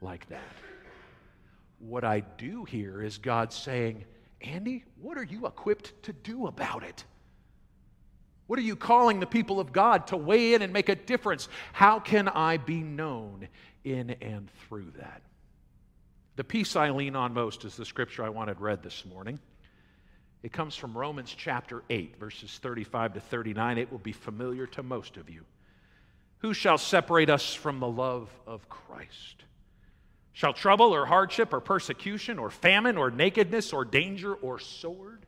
like 0.00 0.26
that. 0.30 0.40
What 1.78 2.04
I 2.04 2.20
do 2.20 2.64
here 2.64 3.02
is 3.02 3.18
God 3.18 3.52
saying, 3.52 4.06
Andy, 4.40 4.82
what 4.98 5.18
are 5.18 5.24
you 5.24 5.46
equipped 5.46 5.92
to 6.04 6.14
do 6.14 6.46
about 6.46 6.82
it? 6.82 7.04
What 8.46 8.58
are 8.58 8.62
you 8.62 8.76
calling 8.76 9.20
the 9.20 9.26
people 9.26 9.60
of 9.60 9.74
God 9.74 10.06
to 10.06 10.16
weigh 10.16 10.54
in 10.54 10.62
and 10.62 10.72
make 10.72 10.88
a 10.88 10.94
difference? 10.94 11.50
How 11.74 12.00
can 12.00 12.28
I 12.28 12.56
be 12.56 12.78
known 12.80 13.46
in 13.84 14.12
and 14.22 14.48
through 14.66 14.92
that? 14.96 15.20
The 16.36 16.44
piece 16.44 16.76
I 16.76 16.88
lean 16.88 17.14
on 17.14 17.34
most 17.34 17.66
is 17.66 17.76
the 17.76 17.84
scripture 17.84 18.24
I 18.24 18.30
wanted 18.30 18.58
read 18.58 18.82
this 18.82 19.04
morning. 19.04 19.38
It 20.42 20.52
comes 20.52 20.76
from 20.76 20.96
Romans 20.96 21.34
chapter 21.36 21.82
8, 21.90 22.18
verses 22.18 22.58
35 22.62 23.14
to 23.14 23.20
39. 23.20 23.78
It 23.78 23.90
will 23.90 23.98
be 23.98 24.12
familiar 24.12 24.66
to 24.68 24.82
most 24.82 25.16
of 25.16 25.28
you. 25.28 25.44
Who 26.38 26.54
shall 26.54 26.78
separate 26.78 27.30
us 27.30 27.54
from 27.54 27.80
the 27.80 27.88
love 27.88 28.30
of 28.46 28.68
Christ? 28.68 29.44
Shall 30.32 30.52
trouble 30.52 30.94
or 30.94 31.06
hardship 31.06 31.54
or 31.54 31.60
persecution 31.60 32.38
or 32.38 32.50
famine 32.50 32.98
or 32.98 33.10
nakedness 33.10 33.72
or 33.72 33.84
danger 33.84 34.34
or 34.34 34.58
sword? 34.58 35.24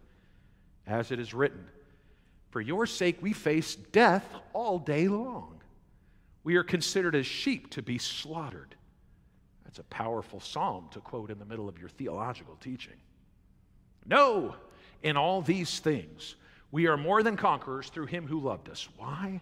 As 0.87 1.11
it 1.11 1.19
is 1.19 1.33
written, 1.33 1.65
For 2.51 2.61
your 2.61 2.87
sake 2.87 3.17
we 3.21 3.33
face 3.33 3.75
death 3.75 4.27
all 4.53 4.79
day 4.79 5.09
long. 5.09 5.63
We 6.45 6.57
are 6.57 6.63
considered 6.63 7.15
as 7.15 7.27
sheep 7.27 7.71
to 7.71 7.83
be 7.83 7.99
slaughtered. 7.99 8.75
That's 9.65 9.79
a 9.79 9.85
powerful 9.85 10.41
psalm 10.41 10.89
to 10.93 11.01
quote 11.01 11.31
in 11.31 11.39
the 11.39 11.45
middle 11.45 11.69
of 11.69 11.79
your 11.79 11.89
theological 11.89 12.57
teaching. 12.61 12.97
No, 14.07 14.55
in 15.03 15.17
all 15.17 15.43
these 15.43 15.79
things, 15.79 16.35
we 16.71 16.87
are 16.87 16.97
more 16.97 17.23
than 17.23 17.37
conquerors 17.37 17.89
through 17.89 18.07
him 18.07 18.27
who 18.27 18.41
loved 18.41 18.69
us. 18.69 18.89
Why? 18.97 19.41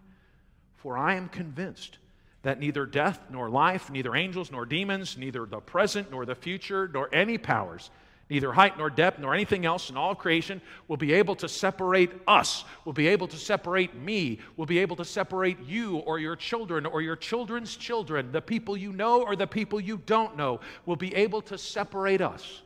For 0.76 0.96
I 0.96 1.14
am 1.14 1.28
convinced 1.28 1.98
that 2.42 2.60
neither 2.60 2.86
death 2.86 3.18
nor 3.30 3.50
life, 3.50 3.90
neither 3.90 4.14
angels 4.14 4.52
nor 4.52 4.64
demons, 4.64 5.18
neither 5.18 5.44
the 5.46 5.58
present 5.58 6.10
nor 6.12 6.24
the 6.24 6.34
future, 6.34 6.88
nor 6.92 7.12
any 7.12 7.38
powers, 7.38 7.90
neither 8.30 8.52
height 8.52 8.78
nor 8.78 8.88
depth 8.88 9.18
nor 9.18 9.34
anything 9.34 9.66
else 9.66 9.90
in 9.90 9.96
all 9.96 10.14
creation 10.14 10.60
will 10.86 10.96
be 10.96 11.12
able 11.12 11.34
to 11.34 11.48
separate 11.48 12.12
us, 12.28 12.64
will 12.84 12.92
be 12.92 13.08
able 13.08 13.26
to 13.26 13.36
separate 13.36 13.96
me, 13.96 14.38
will 14.56 14.66
be 14.66 14.78
able 14.78 14.94
to 14.94 15.04
separate 15.04 15.58
you 15.64 15.96
or 15.98 16.20
your 16.20 16.36
children 16.36 16.86
or 16.86 17.02
your 17.02 17.16
children's 17.16 17.74
children, 17.74 18.30
the 18.30 18.40
people 18.40 18.76
you 18.76 18.92
know 18.92 19.22
or 19.22 19.34
the 19.34 19.46
people 19.46 19.80
you 19.80 19.96
don't 20.06 20.36
know, 20.36 20.60
will 20.84 20.94
be 20.94 21.12
able 21.16 21.42
to 21.42 21.58
separate 21.58 22.20
us 22.20 22.62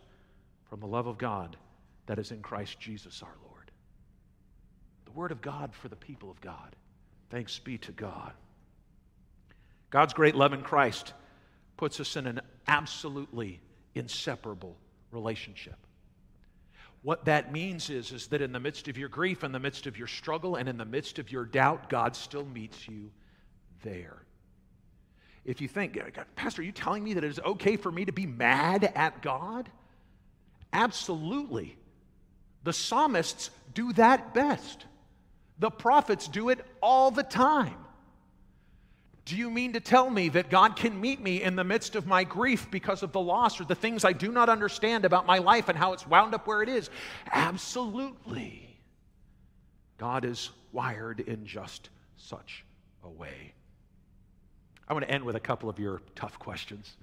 from 0.69 0.81
the 0.81 0.87
love 0.87 1.07
of 1.07 1.17
God 1.17 1.57
that 2.11 2.19
is 2.19 2.33
in 2.33 2.43
Christ 2.43 2.81
Jesus 2.81 3.23
our 3.23 3.37
Lord. 3.47 3.71
The 5.05 5.13
Word 5.13 5.31
of 5.31 5.41
God 5.41 5.73
for 5.73 5.87
the 5.87 5.95
people 5.95 6.29
of 6.29 6.41
God. 6.41 6.75
Thanks 7.31 7.57
be 7.61 7.79
to 7.79 7.93
God. 7.93 8.33
God's 9.91 10.13
great 10.13 10.35
love 10.35 10.53
in 10.53 10.63
Christ 10.63 11.13
puts 11.77 12.01
us 12.01 12.17
in 12.17 12.27
an 12.27 12.41
absolutely 12.67 13.61
inseparable 13.95 14.77
relationship. 15.13 15.77
What 17.03 17.27
that 17.27 17.53
means 17.53 17.91
is, 17.91 18.11
is 18.11 18.27
that 18.27 18.43
in 18.43 18.51
the 18.51 18.59
midst 18.59 18.89
of 18.89 18.99
your 18.99 19.09
grief, 19.09 19.45
in 19.45 19.53
the 19.53 19.61
midst 19.61 19.87
of 19.87 19.97
your 19.97 20.09
struggle, 20.09 20.57
and 20.57 20.69
in 20.69 20.79
the 20.79 20.85
midst 20.85 21.21
of 21.21 21.31
your 21.31 21.45
doubt, 21.45 21.89
God 21.89 22.17
still 22.17 22.45
meets 22.45 22.89
you 22.89 23.13
there. 23.85 24.21
If 25.45 25.61
you 25.61 25.69
think, 25.69 25.97
Pastor, 26.35 26.63
are 26.63 26.65
you 26.65 26.73
telling 26.73 27.05
me 27.05 27.15
that 27.15 27.23
it 27.23 27.31
is 27.31 27.39
okay 27.39 27.77
for 27.77 27.93
me 27.93 28.05
to 28.05 28.13
be 28.13 28.27
mad 28.27 28.91
at 28.97 29.23
God? 29.23 29.71
Absolutely. 30.73 31.77
The 32.65 32.73
psalmists 32.73 33.51
do 33.75 33.93
that 33.95 34.35
best. 34.35 34.87
The 35.59 35.71
prophets 35.71 36.29
do 36.29 36.49
it 36.49 36.65
all 36.83 37.11
the 37.11 37.23
time. 37.23 37.77
Do 39.27 39.37
you 39.37 39.51
mean 39.51 39.75
to 39.75 39.81
tell 39.81 40.11
me 40.11 40.29
that 40.31 40.51
God 40.51 40.75
can 40.75 41.01
meet 41.01 41.21
me 41.21 41.43
in 41.43 41.55
the 41.55 41.63
midst 41.63 41.95
of 41.95 42.07
my 42.07 42.25
grief 42.25 42.71
because 42.71 43.03
of 43.03 43.13
the 43.13 43.21
loss 43.21 43.61
or 43.61 43.65
the 43.65 43.75
things 43.75 44.05
I 44.05 44.13
do 44.13 44.33
not 44.33 44.49
understand 44.49 45.05
about 45.05 45.27
my 45.27 45.39
life 45.39 45.69
and 45.69 45.79
how 45.79 45.93
it's 45.93 46.07
wound 46.07 46.35
up 46.35 46.47
where 46.47 46.63
it 46.63 46.69
is? 46.69 46.91
Absolutely. 47.31 48.77
God 49.99 50.25
is 50.25 50.51
wired 50.73 51.21
in 51.21 51.47
just 51.47 51.91
such 52.17 52.65
a 53.05 53.09
way. 53.09 53.53
I 54.89 54.95
want 54.95 55.05
to 55.05 55.11
end 55.11 55.23
with 55.23 55.37
a 55.37 55.41
couple 55.41 55.69
of 55.69 55.79
your 55.79 56.01
tough 56.17 56.39
questions. 56.39 56.97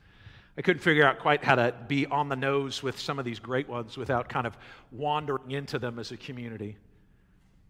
I 0.58 0.64
couldn't 0.64 0.82
figure 0.82 1.06
out 1.06 1.20
quite 1.20 1.44
how 1.44 1.56
to 1.56 1.74
be 1.88 2.08
on 2.08 2.30
the 2.30 2.36
nose 2.36 2.82
with 2.82 3.00
some 3.00 3.20
of 3.20 3.26
these 3.26 3.40
great 3.40 3.70
ones 3.70 3.96
without 3.96 4.28
kind 4.28 4.48
of 4.48 4.58
wandering 4.92 5.52
into 5.52 5.78
them 5.78 6.00
as 6.00 6.12
a 6.12 6.18
community. 6.18 6.78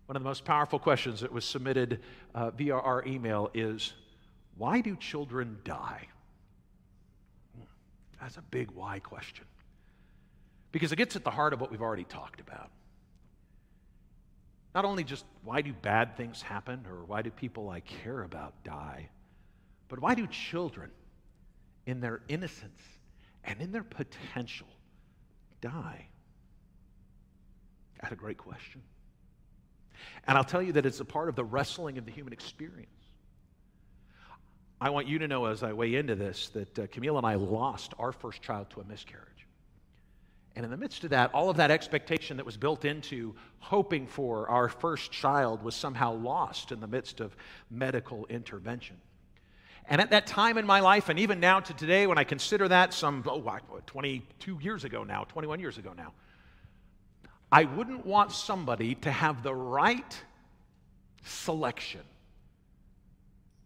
One 0.05 0.15
of 0.15 0.23
the 0.23 0.29
most 0.29 0.45
powerful 0.45 0.79
questions 0.79 1.19
that 1.19 1.33
was 1.33 1.43
submitted 1.43 2.01
uh, 2.33 2.51
via 2.51 2.75
our 2.75 3.05
email 3.05 3.51
is 3.53 3.91
why 4.57 4.79
do 4.79 4.95
children 4.95 5.57
die? 5.65 6.07
That's 8.21 8.37
a 8.37 8.41
big 8.41 8.71
why 8.71 8.99
question. 8.99 9.45
Because 10.71 10.93
it 10.93 10.95
gets 10.95 11.17
at 11.17 11.25
the 11.25 11.31
heart 11.31 11.51
of 11.51 11.59
what 11.59 11.71
we've 11.71 11.81
already 11.81 12.05
talked 12.05 12.39
about. 12.39 12.71
Not 14.73 14.85
only 14.85 15.03
just 15.03 15.25
why 15.43 15.61
do 15.61 15.73
bad 15.73 16.15
things 16.15 16.41
happen 16.41 16.85
or 16.89 17.03
why 17.03 17.21
do 17.21 17.31
people 17.31 17.69
I 17.69 17.81
care 17.81 18.23
about 18.23 18.53
die, 18.63 19.09
but 19.89 19.99
why 19.99 20.15
do 20.15 20.25
children 20.27 20.89
in 21.87 21.99
their 22.01 22.21
innocence 22.27 22.83
and 23.43 23.59
in 23.59 23.71
their 23.71 23.83
potential 23.83 24.67
die? 25.61 26.05
That's 27.99 28.13
a 28.13 28.15
great 28.15 28.37
question. 28.37 28.83
And 30.27 30.37
I'll 30.37 30.43
tell 30.43 30.61
you 30.61 30.73
that 30.73 30.85
it's 30.85 30.99
a 30.99 31.05
part 31.05 31.29
of 31.29 31.35
the 31.35 31.43
wrestling 31.43 31.97
of 31.97 32.05
the 32.05 32.11
human 32.11 32.33
experience. 32.33 32.91
I 34.79 34.91
want 34.91 35.07
you 35.07 35.17
to 35.19 35.27
know 35.27 35.45
as 35.45 35.63
I 35.63 35.73
weigh 35.73 35.95
into 35.95 36.13
this 36.13 36.49
that 36.49 36.77
uh, 36.77 36.87
Camille 36.91 37.17
and 37.17 37.25
I 37.25 37.33
lost 37.33 37.95
our 37.97 38.11
first 38.11 38.43
child 38.43 38.69
to 38.71 38.81
a 38.81 38.83
miscarriage. 38.83 39.47
And 40.55 40.63
in 40.63 40.71
the 40.71 40.77
midst 40.77 41.03
of 41.03 41.11
that, 41.11 41.33
all 41.33 41.49
of 41.49 41.57
that 41.57 41.71
expectation 41.71 42.37
that 42.37 42.45
was 42.45 42.57
built 42.57 42.85
into 42.85 43.35
hoping 43.59 44.05
for 44.07 44.49
our 44.49 44.69
first 44.69 45.11
child 45.11 45.63
was 45.63 45.75
somehow 45.75 46.13
lost 46.13 46.71
in 46.71 46.79
the 46.79 46.87
midst 46.87 47.19
of 47.19 47.35
medical 47.71 48.25
intervention. 48.27 48.97
And 49.85 50.01
at 50.01 50.09
that 50.11 50.27
time 50.27 50.57
in 50.57 50.65
my 50.65 50.79
life, 50.79 51.09
and 51.09 51.19
even 51.19 51.39
now 51.39 51.59
to 51.59 51.73
today, 51.73 52.07
when 52.07 52.17
I 52.17 52.23
consider 52.23 52.67
that 52.67 52.93
some 52.93 53.23
oh, 53.25 53.59
22 53.85 54.59
years 54.61 54.83
ago 54.83 55.03
now, 55.03 55.23
21 55.25 55.59
years 55.59 55.77
ago 55.77 55.93
now, 55.95 56.13
I 57.51 57.63
wouldn't 57.63 58.05
want 58.05 58.31
somebody 58.31 58.95
to 58.95 59.11
have 59.11 59.43
the 59.43 59.55
right 59.55 60.21
selection 61.23 62.01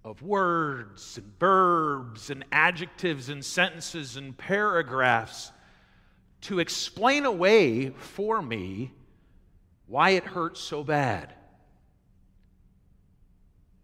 of 0.04 0.22
words 0.22 1.18
and 1.18 1.40
verbs 1.40 2.30
and 2.30 2.44
adjectives 2.52 3.30
and 3.30 3.44
sentences 3.44 4.18
and 4.18 4.38
paragraphs 4.38 5.52
to 6.42 6.60
explain 6.60 7.26
away 7.26 7.90
for 7.90 8.42
me 8.42 8.92
why 9.86 10.12
it 10.12 10.24
hurts 10.24 10.60
so 10.60 10.84
bad. 10.84 11.34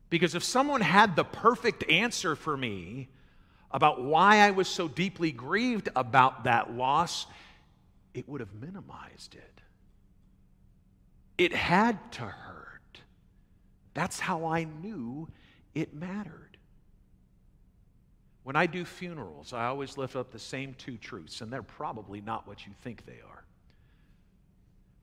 Because 0.09 0.35
if 0.35 0.43
someone 0.43 0.81
had 0.81 1.15
the 1.15 1.23
perfect 1.23 1.89
answer 1.89 2.35
for 2.35 2.55
me 2.55 3.09
about 3.71 4.01
why 4.01 4.37
I 4.37 4.51
was 4.51 4.67
so 4.67 4.87
deeply 4.87 5.31
grieved 5.31 5.89
about 5.95 6.45
that 6.45 6.73
loss, 6.73 7.27
it 8.13 8.27
would 8.27 8.39
have 8.39 8.53
minimized 8.53 9.35
it. 9.35 9.61
It 11.37 11.53
had 11.53 12.11
to 12.13 12.21
hurt. 12.23 13.01
That's 13.93 14.19
how 14.19 14.45
I 14.45 14.63
knew 14.63 15.27
it 15.75 15.93
mattered. 15.93 16.57
When 18.43 18.55
I 18.55 18.65
do 18.65 18.85
funerals, 18.85 19.51
I 19.51 19.65
always 19.65 19.97
lift 19.97 20.15
up 20.15 20.31
the 20.31 20.39
same 20.39 20.73
two 20.75 20.95
truths, 20.97 21.41
and 21.41 21.51
they're 21.51 21.61
probably 21.61 22.21
not 22.21 22.47
what 22.47 22.65
you 22.65 22.71
think 22.81 23.05
they 23.05 23.19
are. 23.29 23.36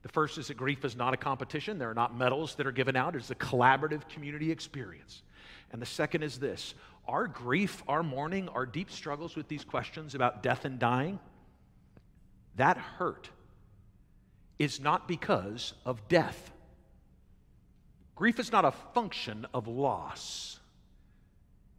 The 0.04 0.10
first 0.10 0.36
is 0.36 0.48
that 0.48 0.58
grief 0.58 0.84
is 0.84 0.94
not 0.94 1.14
a 1.14 1.16
competition. 1.16 1.78
There 1.78 1.88
are 1.90 1.94
not 1.94 2.14
medals 2.16 2.54
that 2.56 2.66
are 2.66 2.72
given 2.72 2.94
out. 2.94 3.16
It's 3.16 3.30
a 3.30 3.34
collaborative 3.34 4.06
community 4.10 4.52
experience. 4.52 5.22
And 5.72 5.80
the 5.80 5.86
second 5.86 6.22
is 6.22 6.38
this 6.38 6.74
our 7.08 7.26
grief, 7.26 7.82
our 7.88 8.02
mourning, 8.02 8.50
our 8.50 8.66
deep 8.66 8.90
struggles 8.90 9.34
with 9.34 9.48
these 9.48 9.64
questions 9.64 10.14
about 10.14 10.42
death 10.42 10.66
and 10.66 10.78
dying, 10.78 11.18
that 12.56 12.76
hurt 12.76 13.30
is 14.58 14.78
not 14.78 15.08
because 15.08 15.72
of 15.86 16.06
death. 16.06 16.52
Grief 18.14 18.38
is 18.38 18.52
not 18.52 18.66
a 18.66 18.72
function 18.72 19.46
of 19.54 19.66
loss. 19.66 20.60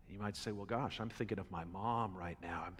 You 0.10 0.18
might 0.18 0.36
say, 0.36 0.52
well, 0.52 0.66
gosh, 0.66 1.00
I'm 1.00 1.10
thinking 1.10 1.38
of 1.38 1.50
my 1.52 1.64
mom 1.66 2.18
right 2.18 2.38
now. 2.42 2.64
I'm 2.66 2.76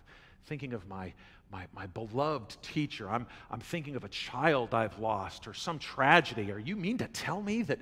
thinking 0.46 0.74
of 0.74 0.88
my, 0.88 1.14
my, 1.52 1.66
my 1.74 1.88
beloved 1.88 2.62
teacher. 2.62 3.10
I'm, 3.10 3.28
I'm 3.52 3.60
thinking 3.60 3.96
of 3.96 4.04
a 4.04 4.10
child 4.10 4.74
I've 4.74 4.98
lost 5.00 5.48
or 5.48 5.54
some 5.54 5.80
tragedy. 5.80 6.52
Are 6.52 6.60
you 6.60 6.76
mean 6.76 6.98
to 7.00 7.08
tell 7.08 7.42
me 7.42 7.62
that, 7.64 7.80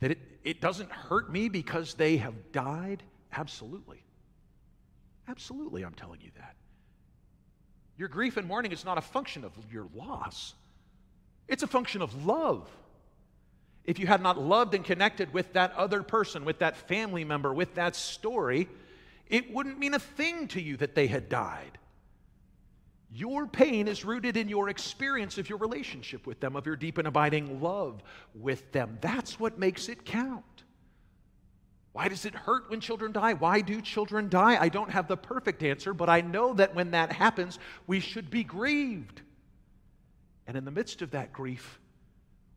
that 0.00 0.10
it, 0.10 0.18
it 0.44 0.60
doesn't 0.60 0.90
hurt 0.90 1.30
me 1.30 1.48
because 1.48 1.94
they 1.94 2.16
have 2.18 2.52
died? 2.52 3.02
Absolutely. 3.32 4.02
Absolutely, 5.28 5.84
I'm 5.84 5.94
telling 5.94 6.20
you 6.20 6.30
that. 6.36 6.54
Your 7.98 8.08
grief 8.08 8.36
and 8.36 8.46
mourning 8.46 8.72
is 8.72 8.84
not 8.84 8.98
a 8.98 9.02
function 9.02 9.44
of 9.44 9.52
your 9.72 9.88
loss, 9.94 10.54
it's 11.48 11.62
a 11.62 11.68
function 11.68 12.02
of 12.02 12.26
love. 12.26 12.68
If 13.84 14.00
you 14.00 14.08
had 14.08 14.20
not 14.20 14.36
loved 14.36 14.74
and 14.74 14.84
connected 14.84 15.32
with 15.32 15.52
that 15.52 15.72
other 15.74 16.02
person, 16.02 16.44
with 16.44 16.58
that 16.58 16.76
family 16.76 17.22
member, 17.22 17.54
with 17.54 17.76
that 17.76 17.94
story, 17.94 18.68
it 19.28 19.52
wouldn't 19.54 19.78
mean 19.78 19.94
a 19.94 20.00
thing 20.00 20.48
to 20.48 20.60
you 20.60 20.76
that 20.78 20.96
they 20.96 21.06
had 21.06 21.28
died. 21.28 21.78
Your 23.16 23.46
pain 23.46 23.88
is 23.88 24.04
rooted 24.04 24.36
in 24.36 24.46
your 24.46 24.68
experience 24.68 25.38
of 25.38 25.48
your 25.48 25.56
relationship 25.56 26.26
with 26.26 26.38
them, 26.38 26.54
of 26.54 26.66
your 26.66 26.76
deep 26.76 26.98
and 26.98 27.08
abiding 27.08 27.62
love 27.62 28.02
with 28.34 28.70
them. 28.72 28.98
That's 29.00 29.40
what 29.40 29.58
makes 29.58 29.88
it 29.88 30.04
count. 30.04 30.44
Why 31.92 32.08
does 32.08 32.26
it 32.26 32.34
hurt 32.34 32.68
when 32.68 32.82
children 32.82 33.12
die? 33.12 33.32
Why 33.32 33.62
do 33.62 33.80
children 33.80 34.28
die? 34.28 34.60
I 34.60 34.68
don't 34.68 34.90
have 34.90 35.08
the 35.08 35.16
perfect 35.16 35.62
answer, 35.62 35.94
but 35.94 36.10
I 36.10 36.20
know 36.20 36.52
that 36.54 36.74
when 36.74 36.90
that 36.90 37.10
happens, 37.10 37.58
we 37.86 38.00
should 38.00 38.28
be 38.28 38.44
grieved. 38.44 39.22
And 40.46 40.54
in 40.54 40.66
the 40.66 40.70
midst 40.70 41.00
of 41.00 41.12
that 41.12 41.32
grief, 41.32 41.80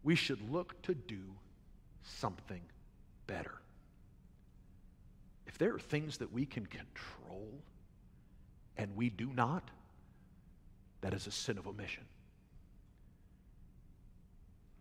we 0.04 0.16
should 0.16 0.52
look 0.52 0.82
to 0.82 0.94
do 0.94 1.22
something 2.04 2.62
better. 3.28 3.62
If 5.48 5.58
there 5.58 5.74
are 5.74 5.80
things 5.80 6.18
that 6.18 6.34
we 6.34 6.46
can 6.46 6.66
control 6.66 7.48
and 8.76 8.94
we 8.98 9.10
do 9.10 9.32
not, 9.34 9.64
that 11.02 11.14
is 11.14 11.28
a 11.28 11.32
sin 11.32 11.58
of 11.58 11.68
omission. 11.68 12.04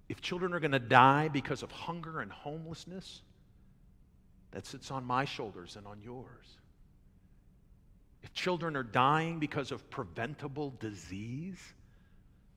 If 0.09 0.21
children 0.21 0.55
are 0.55 0.61
going 0.61 0.73
to 0.73 0.79
die 0.79 1.29
because 1.29 1.63
of 1.63 1.71
hunger 1.71 2.21
and 2.21 2.33
homelessness, 2.33 3.23
that 4.53 4.67
sits 4.67 4.91
on 4.91 5.05
my 5.05 5.25
shoulders 5.25 5.77
and 5.77 5.87
on 5.87 6.01
yours. 6.03 6.47
If 8.23 8.33
children 8.33 8.77
are 8.77 8.83
dying 8.83 9.39
because 9.39 9.71
of 9.71 9.89
preventable 9.91 10.75
disease, 10.81 11.59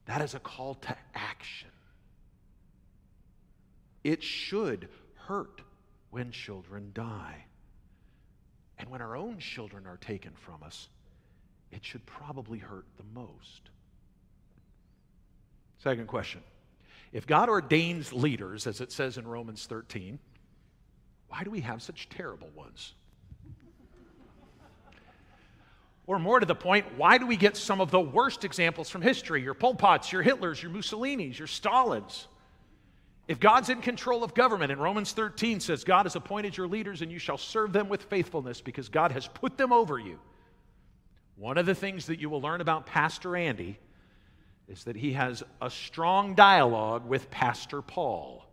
that 0.06 0.22
is 0.22 0.34
a 0.34 0.40
call 0.40 0.74
to 0.74 0.96
action. 1.14 1.68
It 4.02 4.22
should 4.22 4.88
hurt 5.14 5.60
when 6.10 6.32
children 6.32 6.90
die. 6.94 7.44
And 8.78 8.90
when 8.90 9.00
our 9.00 9.16
own 9.16 9.38
children 9.38 9.86
are 9.86 9.98
taken 9.98 10.32
from 10.34 10.62
us, 10.64 10.88
it 11.72 11.84
should 11.84 12.04
probably 12.06 12.58
hurt 12.58 12.84
the 12.96 13.04
most. 13.12 13.70
Second 15.78 16.06
question 16.06 16.42
If 17.12 17.26
God 17.26 17.48
ordains 17.48 18.12
leaders, 18.12 18.66
as 18.66 18.80
it 18.80 18.92
says 18.92 19.18
in 19.18 19.26
Romans 19.26 19.66
13, 19.66 20.18
why 21.28 21.42
do 21.42 21.50
we 21.50 21.60
have 21.60 21.82
such 21.82 22.08
terrible 22.08 22.50
ones? 22.54 22.92
Or 26.06 26.18
more 26.18 26.40
to 26.40 26.46
the 26.46 26.54
point, 26.54 26.84
why 26.96 27.16
do 27.16 27.26
we 27.26 27.36
get 27.36 27.56
some 27.56 27.80
of 27.80 27.90
the 27.90 28.00
worst 28.00 28.44
examples 28.44 28.90
from 28.90 29.02
history? 29.02 29.40
Your 29.40 29.54
Pol 29.54 29.76
Pots, 29.76 30.12
your 30.12 30.22
Hitlers, 30.22 30.60
your 30.60 30.72
Mussolinis, 30.72 31.38
your 31.38 31.46
Stalins. 31.46 32.26
If 33.28 33.38
God's 33.38 33.70
in 33.70 33.80
control 33.80 34.24
of 34.24 34.34
government, 34.34 34.72
and 34.72 34.80
Romans 34.82 35.12
13 35.12 35.60
says, 35.60 35.84
God 35.84 36.06
has 36.06 36.16
appointed 36.16 36.56
your 36.56 36.66
leaders 36.66 37.02
and 37.02 37.12
you 37.12 37.20
shall 37.20 37.38
serve 37.38 37.72
them 37.72 37.88
with 37.88 38.02
faithfulness 38.02 38.60
because 38.60 38.88
God 38.88 39.12
has 39.12 39.28
put 39.28 39.56
them 39.56 39.72
over 39.72 39.98
you. 39.98 40.18
One 41.42 41.58
of 41.58 41.66
the 41.66 41.74
things 41.74 42.06
that 42.06 42.20
you 42.20 42.30
will 42.30 42.40
learn 42.40 42.60
about 42.60 42.86
Pastor 42.86 43.34
Andy 43.34 43.76
is 44.68 44.84
that 44.84 44.94
he 44.94 45.14
has 45.14 45.42
a 45.60 45.68
strong 45.70 46.36
dialogue 46.36 47.04
with 47.04 47.32
Pastor 47.32 47.82
Paul. 47.82 48.46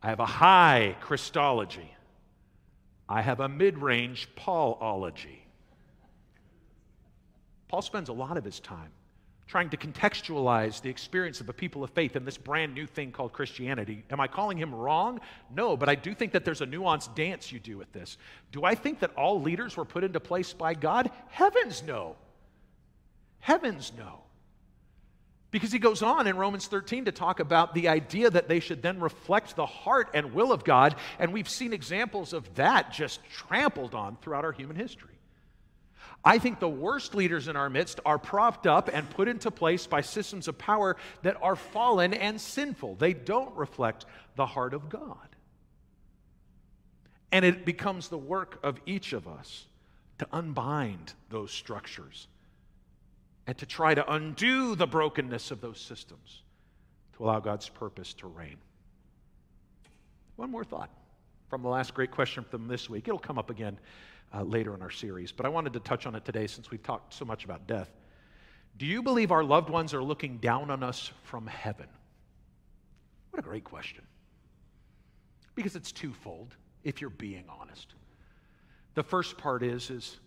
I 0.00 0.08
have 0.08 0.20
a 0.20 0.24
high 0.24 0.94
Christology. 1.00 1.92
I 3.08 3.22
have 3.22 3.40
a 3.40 3.48
mid 3.48 3.78
range 3.78 4.28
Paulology. 4.36 5.40
Paul 7.66 7.82
spends 7.82 8.08
a 8.08 8.12
lot 8.12 8.36
of 8.36 8.44
his 8.44 8.60
time 8.60 8.92
trying 9.46 9.70
to 9.70 9.76
contextualize 9.76 10.80
the 10.82 10.90
experience 10.90 11.40
of 11.40 11.48
a 11.48 11.52
people 11.52 11.84
of 11.84 11.90
faith 11.90 12.16
in 12.16 12.24
this 12.24 12.36
brand 12.36 12.74
new 12.74 12.86
thing 12.86 13.12
called 13.12 13.32
Christianity. 13.32 14.04
Am 14.10 14.20
I 14.20 14.26
calling 14.26 14.58
him 14.58 14.74
wrong? 14.74 15.20
No, 15.54 15.76
but 15.76 15.88
I 15.88 15.94
do 15.94 16.14
think 16.14 16.32
that 16.32 16.44
there's 16.44 16.62
a 16.62 16.66
nuanced 16.66 17.14
dance 17.14 17.52
you 17.52 17.60
do 17.60 17.78
with 17.78 17.92
this. 17.92 18.18
Do 18.50 18.64
I 18.64 18.74
think 18.74 19.00
that 19.00 19.14
all 19.14 19.40
leaders 19.40 19.76
were 19.76 19.84
put 19.84 20.02
into 20.02 20.18
place 20.18 20.52
by 20.52 20.74
God? 20.74 21.10
Heavens 21.28 21.82
no. 21.86 22.16
Heavens 23.38 23.92
no. 23.96 24.20
Because 25.52 25.70
he 25.70 25.78
goes 25.78 26.02
on 26.02 26.26
in 26.26 26.36
Romans 26.36 26.66
13 26.66 27.04
to 27.04 27.12
talk 27.12 27.38
about 27.38 27.72
the 27.72 27.88
idea 27.88 28.28
that 28.28 28.48
they 28.48 28.58
should 28.58 28.82
then 28.82 28.98
reflect 28.98 29.54
the 29.54 29.64
heart 29.64 30.10
and 30.12 30.34
will 30.34 30.52
of 30.52 30.64
God, 30.64 30.96
and 31.20 31.32
we've 31.32 31.48
seen 31.48 31.72
examples 31.72 32.32
of 32.32 32.52
that 32.56 32.92
just 32.92 33.20
trampled 33.30 33.94
on 33.94 34.16
throughout 34.16 34.44
our 34.44 34.52
human 34.52 34.76
history. 34.76 35.15
I 36.24 36.38
think 36.38 36.58
the 36.58 36.68
worst 36.68 37.14
leaders 37.14 37.48
in 37.48 37.56
our 37.56 37.70
midst 37.70 38.00
are 38.04 38.18
propped 38.18 38.66
up 38.66 38.90
and 38.92 39.08
put 39.10 39.28
into 39.28 39.50
place 39.50 39.86
by 39.86 40.00
systems 40.00 40.48
of 40.48 40.58
power 40.58 40.96
that 41.22 41.36
are 41.40 41.56
fallen 41.56 42.12
and 42.14 42.40
sinful. 42.40 42.96
They 42.96 43.12
don't 43.12 43.54
reflect 43.56 44.06
the 44.34 44.46
heart 44.46 44.74
of 44.74 44.88
God. 44.88 45.28
And 47.30 47.44
it 47.44 47.64
becomes 47.64 48.08
the 48.08 48.18
work 48.18 48.58
of 48.62 48.80
each 48.86 49.12
of 49.12 49.28
us 49.28 49.66
to 50.18 50.26
unbind 50.32 51.12
those 51.30 51.52
structures 51.52 52.28
and 53.46 53.56
to 53.58 53.66
try 53.66 53.94
to 53.94 54.12
undo 54.12 54.74
the 54.74 54.86
brokenness 54.86 55.50
of 55.50 55.60
those 55.60 55.80
systems 55.80 56.42
to 57.16 57.24
allow 57.24 57.40
God's 57.40 57.68
purpose 57.68 58.14
to 58.14 58.26
reign. 58.26 58.56
One 60.36 60.50
more 60.50 60.64
thought 60.64 60.90
from 61.48 61.62
the 61.62 61.68
last 61.68 61.94
great 61.94 62.10
question 62.10 62.44
from 62.44 62.68
this 62.68 62.90
week. 62.90 63.08
It'll 63.08 63.18
come 63.18 63.38
up 63.38 63.50
again 63.50 63.78
uh, 64.34 64.42
later 64.42 64.74
in 64.74 64.82
our 64.82 64.90
series, 64.90 65.32
but 65.32 65.46
I 65.46 65.48
wanted 65.48 65.72
to 65.74 65.80
touch 65.80 66.06
on 66.06 66.14
it 66.14 66.24
today 66.24 66.46
since 66.46 66.70
we've 66.70 66.82
talked 66.82 67.14
so 67.14 67.24
much 67.24 67.44
about 67.44 67.66
death. 67.66 67.90
Do 68.78 68.86
you 68.86 69.02
believe 69.02 69.30
our 69.30 69.44
loved 69.44 69.70
ones 69.70 69.94
are 69.94 70.02
looking 70.02 70.38
down 70.38 70.70
on 70.70 70.82
us 70.82 71.10
from 71.22 71.46
heaven? 71.46 71.86
What 73.30 73.38
a 73.40 73.42
great 73.42 73.64
question. 73.64 74.04
Because 75.54 75.76
it's 75.76 75.92
twofold, 75.92 76.54
if 76.84 77.00
you're 77.00 77.10
being 77.10 77.44
honest. 77.48 77.94
The 78.94 79.02
first 79.02 79.38
part 79.38 79.62
is, 79.62 79.90
is 79.90 80.18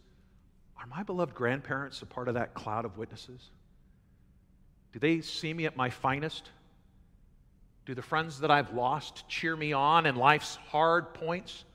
are 0.79 0.87
my 0.87 1.03
beloved 1.03 1.35
grandparents 1.35 2.01
a 2.01 2.05
part 2.05 2.27
of 2.27 2.35
that 2.35 2.53
cloud 2.53 2.85
of 2.85 2.97
witnesses? 2.97 3.51
Do 4.93 4.99
they 4.99 5.21
see 5.21 5.53
me 5.53 5.65
at 5.65 5.75
my 5.75 5.89
finest? 5.89 6.49
Do 7.89 7.95
the 7.95 8.03
friends 8.03 8.41
that 8.41 8.51
I've 8.51 8.71
lost 8.71 9.27
cheer 9.27 9.55
me 9.55 9.73
on 9.73 10.05
in 10.05 10.15
life's 10.15 10.57
hard 10.67 11.11
points? 11.15 11.65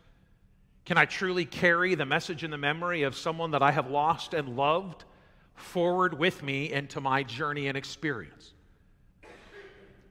Can 0.84 0.96
I 0.96 1.06
truly 1.06 1.44
carry 1.44 1.96
the 1.96 2.06
message 2.06 2.44
and 2.44 2.52
the 2.52 2.56
memory 2.56 3.02
of 3.02 3.16
someone 3.16 3.50
that 3.50 3.64
I 3.64 3.72
have 3.72 3.90
lost 3.90 4.32
and 4.32 4.54
loved 4.54 5.04
forward 5.56 6.16
with 6.16 6.40
me 6.40 6.70
into 6.70 7.00
my 7.00 7.24
journey 7.24 7.66
and 7.66 7.76
experience? 7.76 8.52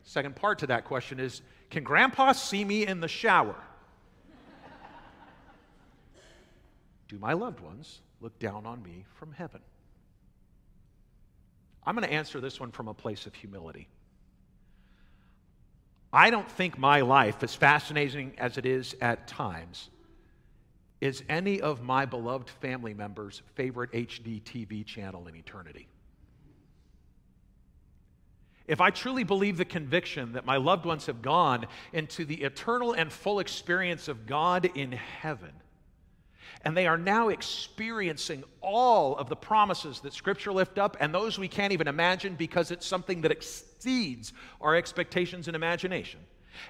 Second 0.04 0.36
part 0.36 0.60
to 0.60 0.68
that 0.68 0.84
question 0.84 1.22
is 1.22 1.42
Can 1.70 1.86
grandpa 1.86 2.34
see 2.34 2.66
me 2.66 2.86
in 2.86 3.00
the 3.00 3.08
shower? 3.08 3.56
Do 7.08 7.18
my 7.18 7.32
loved 7.32 7.62
ones 7.62 8.02
look 8.20 8.38
down 8.40 8.66
on 8.66 8.84
me 8.84 9.06
from 9.18 9.32
heaven? 9.32 9.62
I'm 11.86 11.96
going 11.96 12.06
to 12.06 12.14
answer 12.14 12.42
this 12.42 12.60
one 12.60 12.72
from 12.72 12.90
a 12.90 12.94
place 12.94 13.26
of 13.26 13.34
humility. 13.34 13.88
I 16.14 16.30
don't 16.30 16.50
think 16.50 16.78
my 16.78 17.02
life, 17.02 17.42
as 17.42 17.56
fascinating 17.56 18.34
as 18.38 18.60
it 18.60 18.68
is 18.68 18.96
at 19.02 19.28
times, 19.28 19.90
is 21.02 21.24
any 21.28 21.60
of 21.60 21.82
my 21.82 22.06
beloved 22.06 22.50
family 22.50 22.94
members' 22.94 23.42
favorite 23.56 23.92
HD 23.92 24.40
TV 24.44 24.86
channel 24.86 25.28
in 25.28 25.36
eternity. 25.36 25.88
If 28.68 28.80
I 28.80 28.92
truly 28.92 29.24
believe 29.24 29.58
the 29.58 29.66
conviction 29.66 30.34
that 30.34 30.46
my 30.46 30.58
loved 30.58 30.86
ones 30.86 31.08
have 31.08 31.22
gone 31.24 31.66
into 31.92 32.26
the 32.26 32.44
eternal 32.44 32.94
and 32.94 33.12
full 33.12 33.40
experience 33.40 34.08
of 34.08 34.28
God 34.28 34.70
in 34.76 34.92
heaven, 34.92 35.52
and 36.64 36.76
they 36.76 36.88
are 36.88 36.98
now 36.98 37.30
experiencing 37.30 38.44
all 38.62 39.16
of 39.18 39.30
the 39.30 39.36
promises 39.36 40.00
that 40.02 40.14
Scripture 40.14 40.52
lift 40.52 40.78
up 40.78 40.98
and 41.00 41.14
those 41.14 41.38
we 41.38 41.48
can't 41.48 41.74
even 41.74 41.88
imagine 41.88 42.36
because 42.36 42.72
it's 42.72 42.86
something 42.86 43.22
that 43.22 43.32
exceeds 43.32 44.34
our 44.62 44.76
expectations 44.76 45.48
and 45.48 45.56
imagination. 45.56 46.20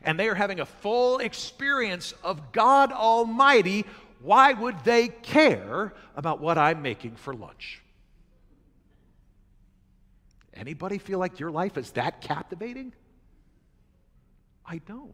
And 0.04 0.20
they 0.20 0.30
are 0.30 0.36
having 0.36 0.60
a 0.60 0.66
full 0.66 1.20
experience 1.20 2.14
of 2.24 2.52
God 2.52 2.92
Almighty. 2.92 3.86
Why 4.22 4.54
would 4.54 4.84
they 4.84 5.10
care 5.10 5.94
about 6.16 6.40
what 6.40 6.58
I'm 6.58 6.82
making 6.82 7.16
for 7.16 7.34
lunch? 7.34 7.82
Anybody 10.54 10.98
feel 10.98 11.20
like 11.20 11.40
your 11.40 11.52
life 11.52 11.78
is 11.78 11.92
that 11.92 12.22
captivating? 12.22 12.94
I 14.66 14.78
don't. 14.78 15.14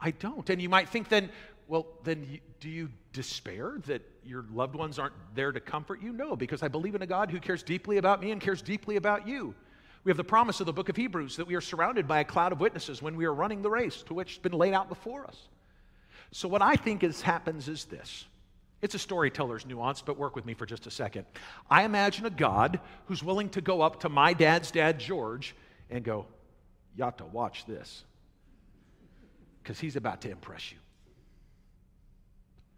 I 0.00 0.10
don't. 0.12 0.48
And 0.48 0.60
you 0.60 0.68
might 0.68 0.88
think 0.88 1.08
then, 1.08 1.30
well, 1.66 1.86
then 2.04 2.40
do 2.60 2.68
you 2.68 2.90
despair 3.12 3.78
that 3.86 4.02
your 4.24 4.44
loved 4.52 4.74
ones 4.74 4.98
aren't 4.98 5.14
there 5.34 5.52
to 5.52 5.60
comfort 5.60 6.02
you? 6.02 6.12
No, 6.12 6.36
because 6.36 6.62
I 6.62 6.68
believe 6.68 6.94
in 6.94 7.02
a 7.02 7.06
God 7.06 7.30
who 7.30 7.40
cares 7.40 7.62
deeply 7.62 7.96
about 7.96 8.20
me 8.20 8.30
and 8.32 8.40
cares 8.40 8.60
deeply 8.60 8.96
about 8.96 9.26
you. 9.26 9.54
We 10.02 10.10
have 10.10 10.18
the 10.18 10.24
promise 10.24 10.60
of 10.60 10.66
the 10.66 10.72
book 10.72 10.90
of 10.90 10.96
Hebrews 10.96 11.36
that 11.36 11.46
we 11.46 11.54
are 11.54 11.62
surrounded 11.62 12.06
by 12.06 12.20
a 12.20 12.24
cloud 12.24 12.52
of 12.52 12.60
witnesses 12.60 13.00
when 13.00 13.16
we 13.16 13.24
are 13.24 13.32
running 13.32 13.62
the 13.62 13.70
race 13.70 14.02
to 14.04 14.14
which 14.14 14.32
has 14.32 14.38
been 14.38 14.52
laid 14.52 14.74
out 14.74 14.90
before 14.90 15.24
us. 15.26 15.48
So, 16.30 16.48
what 16.48 16.60
I 16.60 16.76
think 16.76 17.02
is, 17.02 17.22
happens 17.22 17.68
is 17.68 17.86
this 17.86 18.26
it's 18.82 18.94
a 18.94 18.98
storyteller's 18.98 19.64
nuance, 19.64 20.02
but 20.02 20.18
work 20.18 20.36
with 20.36 20.44
me 20.44 20.52
for 20.52 20.66
just 20.66 20.86
a 20.86 20.90
second. 20.90 21.24
I 21.70 21.84
imagine 21.84 22.26
a 22.26 22.30
God 22.30 22.80
who's 23.06 23.22
willing 23.22 23.48
to 23.50 23.62
go 23.62 23.80
up 23.80 24.00
to 24.00 24.10
my 24.10 24.34
dad's 24.34 24.70
dad, 24.70 24.98
George, 24.98 25.54
and 25.88 26.04
go, 26.04 26.26
You 26.94 27.04
ought 27.04 27.16
to 27.18 27.24
watch 27.24 27.64
this, 27.64 28.04
because 29.62 29.80
he's 29.80 29.96
about 29.96 30.20
to 30.22 30.30
impress 30.30 30.70
you 30.70 30.78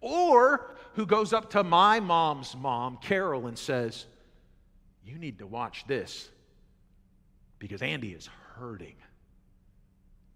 or 0.06 0.76
who 0.94 1.04
goes 1.04 1.32
up 1.32 1.50
to 1.50 1.64
my 1.64 1.98
mom's 1.98 2.54
mom, 2.56 2.98
Carol, 3.02 3.48
and 3.48 3.58
says, 3.58 4.06
You 5.04 5.18
need 5.18 5.40
to 5.40 5.46
watch 5.46 5.84
this 5.86 6.28
because 7.58 7.82
Andy 7.82 8.12
is 8.12 8.28
hurting 8.54 8.94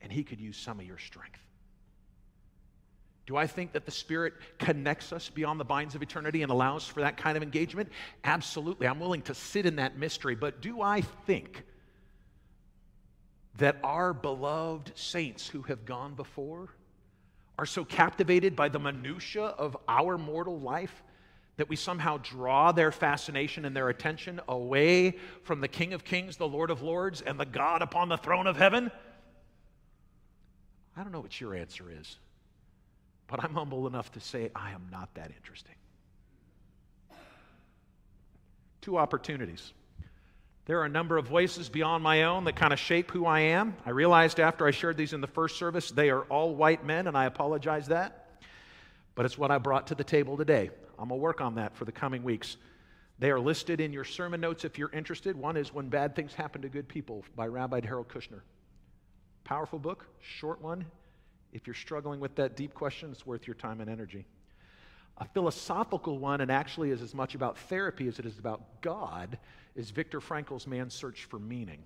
and 0.01 0.11
he 0.11 0.25
could 0.25 0.41
use 0.41 0.57
some 0.57 0.81
of 0.81 0.87
your 0.87 0.99
strength. 0.99 1.39
Do 3.27 3.37
I 3.37 3.47
think 3.47 3.73
that 3.73 3.85
the 3.85 3.93
Spirit 3.93 4.35
connects 4.59 5.13
us 5.13 5.29
beyond 5.29 5.61
the 5.61 5.65
binds 5.65 5.95
of 5.95 6.03
eternity 6.03 6.43
and 6.43 6.51
allows 6.51 6.87
for 6.87 7.01
that 7.03 7.17
kind 7.17 7.37
of 7.37 7.43
engagement? 7.45 7.89
Absolutely. 8.25 8.89
I'm 8.89 8.99
willing 8.99 9.23
to 9.23 9.35
sit 9.35 9.67
in 9.67 9.77
that 9.77 9.97
mystery. 9.97 10.35
But 10.35 10.61
do 10.61 10.83
I 10.83 11.03
think 11.03 11.63
that 13.59 13.77
our 13.85 14.13
beloved 14.13 14.93
saints 14.97 15.47
who 15.47 15.63
have 15.63 15.85
gone 15.85 16.15
before 16.15 16.71
are 17.61 17.67
so 17.67 17.85
captivated 17.85 18.57
by 18.57 18.71
the 18.71 18.79
minutiae 18.79 19.43
of 19.45 19.77
our 19.87 20.17
mortal 20.17 20.59
life 20.59 21.03
that 21.59 21.69
we 21.69 21.77
somehow 21.77 22.17
draw 22.17 22.73
their 22.73 22.91
fascination 22.91 23.67
and 23.67 23.77
their 23.77 23.91
attention 23.91 24.41
away 24.49 25.15
from 25.43 25.61
the 25.61 25.69
King 25.69 25.93
of 25.93 26.03
Kings, 26.03 26.39
the 26.39 26.49
Lord 26.49 26.71
of 26.71 26.81
Lords, 26.81 27.21
and 27.21 27.39
the 27.39 27.45
God 27.45 27.83
upon 27.83 28.09
the 28.09 28.17
throne 28.17 28.47
of 28.47 28.57
heaven? 28.57 28.91
I 30.97 31.03
don't 31.03 31.13
know 31.13 31.21
what 31.21 31.39
your 31.39 31.55
answer 31.55 31.91
is, 31.91 32.19
but 33.27 33.45
I'm 33.45 33.53
humble 33.53 33.87
enough 33.87 34.11
to 34.13 34.21
say 34.21 34.51
I 34.57 34.71
am 34.71 34.87
not 34.91 35.13
that 35.17 35.31
interesting. 35.37 35.75
Two 38.81 38.97
opportunities. 38.97 39.75
There 40.71 40.79
are 40.79 40.85
a 40.85 40.89
number 40.89 41.19
of 41.19 41.27
voices 41.27 41.69
beyond 41.69 42.05
my 42.05 42.23
own 42.23 42.45
that 42.45 42.55
kind 42.55 42.73
of 42.73 42.79
shape 42.79 43.11
who 43.11 43.27
I 43.27 43.41
am. 43.41 43.75
I 43.85 43.91
realized 43.91 44.39
after 44.39 44.69
I 44.69 44.71
shared 44.71 44.97
these 44.97 45.13
in 45.13 45.21
the 45.21 45.27
first 45.27 45.57
service, 45.57 45.91
they 45.91 46.11
are 46.11 46.23
all 46.27 46.55
white 46.55 46.87
men, 46.87 47.09
and 47.09 47.19
I 47.19 47.25
apologize 47.25 47.89
that. 47.89 48.39
But 49.17 49.27
it's 49.27 49.37
what 49.37 49.51
I 49.51 49.59
brought 49.59 49.89
to 49.89 49.97
the 49.97 50.05
table 50.05 50.37
today. 50.37 50.71
I'm 50.97 51.09
going 51.09 51.19
to 51.19 51.23
work 51.25 51.41
on 51.41 51.57
that 51.57 51.75
for 51.75 51.87
the 51.87 51.91
coming 51.91 52.23
weeks. 52.23 52.57
They 53.19 53.33
are 53.33 53.41
listed 53.41 53.81
in 53.81 53.93
your 53.93 54.05
sermon 54.05 54.41
notes 54.41 54.65
if 54.65 54.79
you're 54.79 54.93
interested. 54.93 55.35
One 55.35 55.57
is 55.57 55.75
When 55.75 55.89
Bad 55.89 56.15
Things 56.15 56.35
Happen 56.35 56.63
to 56.63 56.69
Good 56.69 56.87
People 56.87 57.25
by 57.35 57.49
Rabbi 57.49 57.85
Harold 57.85 58.07
Kushner. 58.07 58.43
Powerful 59.43 59.81
book, 59.81 60.07
short 60.21 60.63
one. 60.63 60.85
If 61.53 61.67
you're 61.67 61.75
struggling 61.75 62.21
with 62.21 62.37
that 62.37 62.55
deep 62.55 62.75
question, 62.75 63.11
it's 63.11 63.27
worth 63.27 63.49
your 63.49 63.57
time 63.57 63.81
and 63.81 63.91
energy. 63.91 64.25
A 65.19 65.27
philosophical 65.27 66.19
one, 66.19 66.41
and 66.41 66.51
actually 66.51 66.91
is 66.91 67.03
as 67.03 67.15
much 67.15 67.35
about 67.35 67.59
therapy 67.59 68.09
as 68.09 68.19
it 68.19 68.27
is 68.27 68.39
about 68.39 68.81
God, 68.81 69.39
is 69.77 69.91
Viktor 69.91 70.21
Frankl's 70.21 70.67
Man's 70.67 70.95
Search 70.95 71.25
for 71.25 71.39
Meaning 71.39 71.83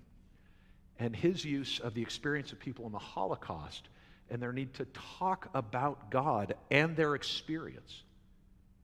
and 0.99 1.15
his 1.15 1.43
use 1.43 1.79
of 1.79 1.93
the 1.93 2.01
experience 2.01 2.51
of 2.51 2.59
people 2.59 2.85
in 2.85 2.91
the 2.91 2.99
Holocaust 2.99 3.89
and 4.29 4.41
their 4.41 4.53
need 4.53 4.73
to 4.75 4.85
talk 5.19 5.49
about 5.53 6.09
God 6.09 6.55
and 6.71 6.95
their 6.95 7.15
experience. 7.15 8.03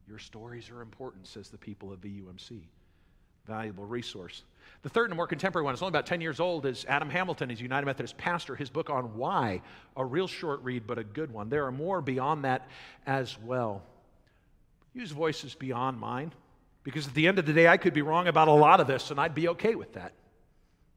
Your 0.07 0.19
stories 0.19 0.69
are 0.69 0.81
important, 0.81 1.25
says 1.27 1.49
the 1.49 1.57
people 1.57 1.91
of 1.91 2.01
VUMC. 2.01 2.61
Valuable 3.47 3.85
resource. 3.85 4.43
The 4.83 4.89
third 4.89 5.09
and 5.09 5.17
more 5.17 5.25
contemporary 5.25 5.65
one 5.65 5.73
is 5.73 5.81
only 5.81 5.89
about 5.89 6.05
10 6.05 6.21
years 6.21 6.39
old 6.39 6.65
is 6.65 6.85
Adam 6.87 7.09
Hamilton. 7.09 7.49
He's 7.49 7.61
United 7.61 7.85
Methodist 7.85 8.17
pastor. 8.17 8.55
His 8.55 8.69
book 8.69 8.89
on 8.89 9.17
why, 9.17 9.61
a 9.97 10.05
real 10.05 10.27
short 10.27 10.61
read, 10.63 10.85
but 10.85 10.99
a 10.99 11.03
good 11.03 11.31
one. 11.31 11.49
There 11.49 11.65
are 11.65 11.71
more 11.71 12.01
beyond 12.01 12.45
that 12.45 12.67
as 13.07 13.39
well. 13.39 13.81
Use 14.93 15.11
voices 15.11 15.55
beyond 15.55 15.99
mine. 15.99 16.33
Because 16.83 17.07
at 17.07 17.13
the 17.13 17.27
end 17.27 17.37
of 17.37 17.45
the 17.45 17.53
day, 17.53 17.67
I 17.67 17.77
could 17.77 17.93
be 17.93 18.01
wrong 18.01 18.27
about 18.27 18.47
a 18.47 18.53
lot 18.53 18.79
of 18.79 18.87
this, 18.87 19.11
and 19.11 19.19
I'd 19.19 19.35
be 19.35 19.49
okay 19.49 19.75
with 19.75 19.93
that. 19.93 20.13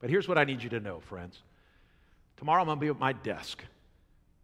But 0.01 0.11
here's 0.11 0.29
what 0.29 0.39
I 0.39 0.45
need 0.45 0.63
you 0.63 0.71
to 0.71 0.81
know, 0.81 1.01
friends. 1.01 1.43
Tomorrow 2.37 2.63
I'm 2.63 2.67
going 2.67 2.79
to 2.79 2.81
be 2.81 2.89
at 2.89 2.99
my 2.99 3.13
desk, 3.13 3.63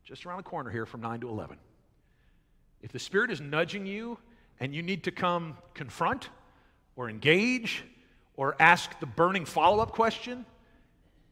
just 0.05 0.27
around 0.27 0.39
the 0.39 0.43
corner 0.43 0.71
here 0.71 0.87
from 0.87 1.01
9 1.01 1.21
to 1.21 1.29
11. 1.29 1.57
If 2.83 2.93
the 2.93 2.99
Spirit 2.99 3.31
is 3.31 3.41
nudging 3.41 3.87
you 3.87 4.19
and 4.59 4.75
you 4.75 4.83
need 4.83 5.05
to 5.05 5.11
come 5.11 5.57
confront 5.75 6.29
or 6.97 7.09
engage 7.09 7.85
or 8.37 8.57
ask 8.61 8.99
the 9.01 9.07
burning 9.07 9.45
follow 9.45 9.81
up 9.81 9.93
question, 9.93 10.45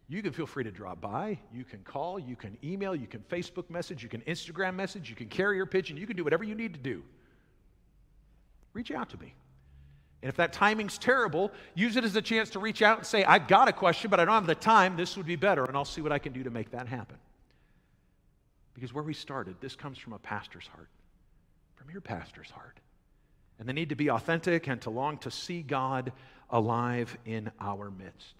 you 0.08 0.22
can 0.22 0.32
feel 0.32 0.46
free 0.46 0.64
to 0.64 0.70
drop 0.70 1.00
by. 1.00 1.38
You 1.52 1.64
can 1.64 1.80
call, 1.80 2.18
you 2.18 2.34
can 2.34 2.56
email, 2.64 2.94
you 2.94 3.06
can 3.06 3.20
Facebook 3.30 3.68
message, 3.68 4.02
you 4.02 4.08
can 4.08 4.22
Instagram 4.22 4.74
message, 4.74 5.10
you 5.10 5.16
can 5.16 5.28
carry 5.28 5.56
your 5.56 5.66
pigeon, 5.66 5.96
you 5.96 6.06
can 6.06 6.16
do 6.16 6.24
whatever 6.24 6.44
you 6.44 6.54
need 6.54 6.72
to 6.72 6.80
do. 6.80 7.02
Reach 8.72 8.90
out 8.90 9.10
to 9.10 9.18
me. 9.18 9.34
And 10.22 10.28
if 10.28 10.36
that 10.36 10.52
timing's 10.52 10.98
terrible, 10.98 11.52
use 11.74 11.96
it 11.96 12.04
as 12.04 12.16
a 12.16 12.22
chance 12.22 12.50
to 12.50 12.58
reach 12.58 12.82
out 12.82 12.98
and 12.98 13.06
say, 13.06 13.24
I've 13.24 13.46
got 13.46 13.68
a 13.68 13.72
question, 13.72 14.10
but 14.10 14.18
I 14.18 14.24
don't 14.24 14.34
have 14.34 14.46
the 14.46 14.54
time. 14.54 14.96
This 14.96 15.16
would 15.16 15.26
be 15.26 15.36
better, 15.36 15.64
and 15.64 15.76
I'll 15.76 15.84
see 15.84 16.00
what 16.00 16.10
I 16.10 16.18
can 16.18 16.32
do 16.32 16.42
to 16.42 16.50
make 16.50 16.72
that 16.72 16.88
happen. 16.88 17.16
Because 18.74 18.92
where 18.92 19.04
we 19.04 19.14
started, 19.14 19.56
this 19.60 19.76
comes 19.76 19.98
from 19.98 20.12
a 20.12 20.18
pastor's 20.18 20.66
heart, 20.66 20.88
from 21.76 21.90
your 21.90 22.00
pastor's 22.00 22.50
heart. 22.50 22.78
And 23.58 23.68
the 23.68 23.72
need 23.72 23.88
to 23.88 23.96
be 23.96 24.10
authentic 24.10 24.66
and 24.68 24.80
to 24.82 24.90
long 24.90 25.18
to 25.18 25.30
see 25.30 25.62
God 25.62 26.12
alive 26.50 27.16
in 27.24 27.50
our 27.60 27.90
midst. 27.90 28.34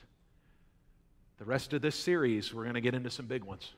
The 1.39 1.45
rest 1.45 1.73
of 1.73 1.83
this 1.83 1.95
series, 1.95 2.53
we're 2.53 2.65
going 2.65 2.75
to 2.75 2.81
get 2.81 2.95
into 2.95 3.11
some 3.11 3.27
big 3.27 3.45
ones. 3.45 3.73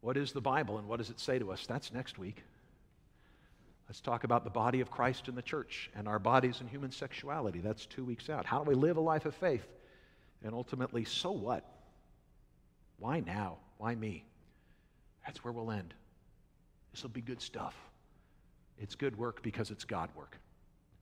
What 0.00 0.16
is 0.16 0.32
the 0.32 0.40
Bible 0.40 0.78
and 0.78 0.88
what 0.88 0.98
does 0.98 1.10
it 1.10 1.20
say 1.20 1.38
to 1.38 1.52
us? 1.52 1.66
That's 1.66 1.92
next 1.92 2.18
week. 2.18 2.42
Let's 3.92 4.00
talk 4.00 4.24
about 4.24 4.44
the 4.44 4.48
body 4.48 4.80
of 4.80 4.90
Christ 4.90 5.28
in 5.28 5.34
the 5.34 5.42
church 5.42 5.90
and 5.94 6.08
our 6.08 6.18
bodies 6.18 6.60
and 6.60 6.70
human 6.70 6.90
sexuality. 6.90 7.58
That's 7.58 7.84
two 7.84 8.06
weeks 8.06 8.30
out. 8.30 8.46
How 8.46 8.64
do 8.64 8.70
we 8.70 8.74
live 8.74 8.96
a 8.96 9.02
life 9.02 9.26
of 9.26 9.34
faith? 9.34 9.66
And 10.42 10.54
ultimately, 10.54 11.04
so 11.04 11.30
what? 11.30 11.62
Why 12.98 13.20
now? 13.20 13.58
Why 13.76 13.94
me? 13.94 14.24
That's 15.26 15.44
where 15.44 15.52
we'll 15.52 15.70
end. 15.70 15.92
This 16.90 17.02
will 17.02 17.10
be 17.10 17.20
good 17.20 17.42
stuff. 17.42 17.74
It's 18.78 18.94
good 18.94 19.14
work 19.18 19.42
because 19.42 19.70
it's 19.70 19.84
God 19.84 20.08
work. 20.16 20.38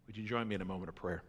Would 0.09 0.17
you 0.17 0.25
join 0.25 0.49
me 0.49 0.57
in 0.57 0.61
a 0.61 0.65
moment 0.65 0.89
of 0.89 0.97
prayer? 0.97 1.23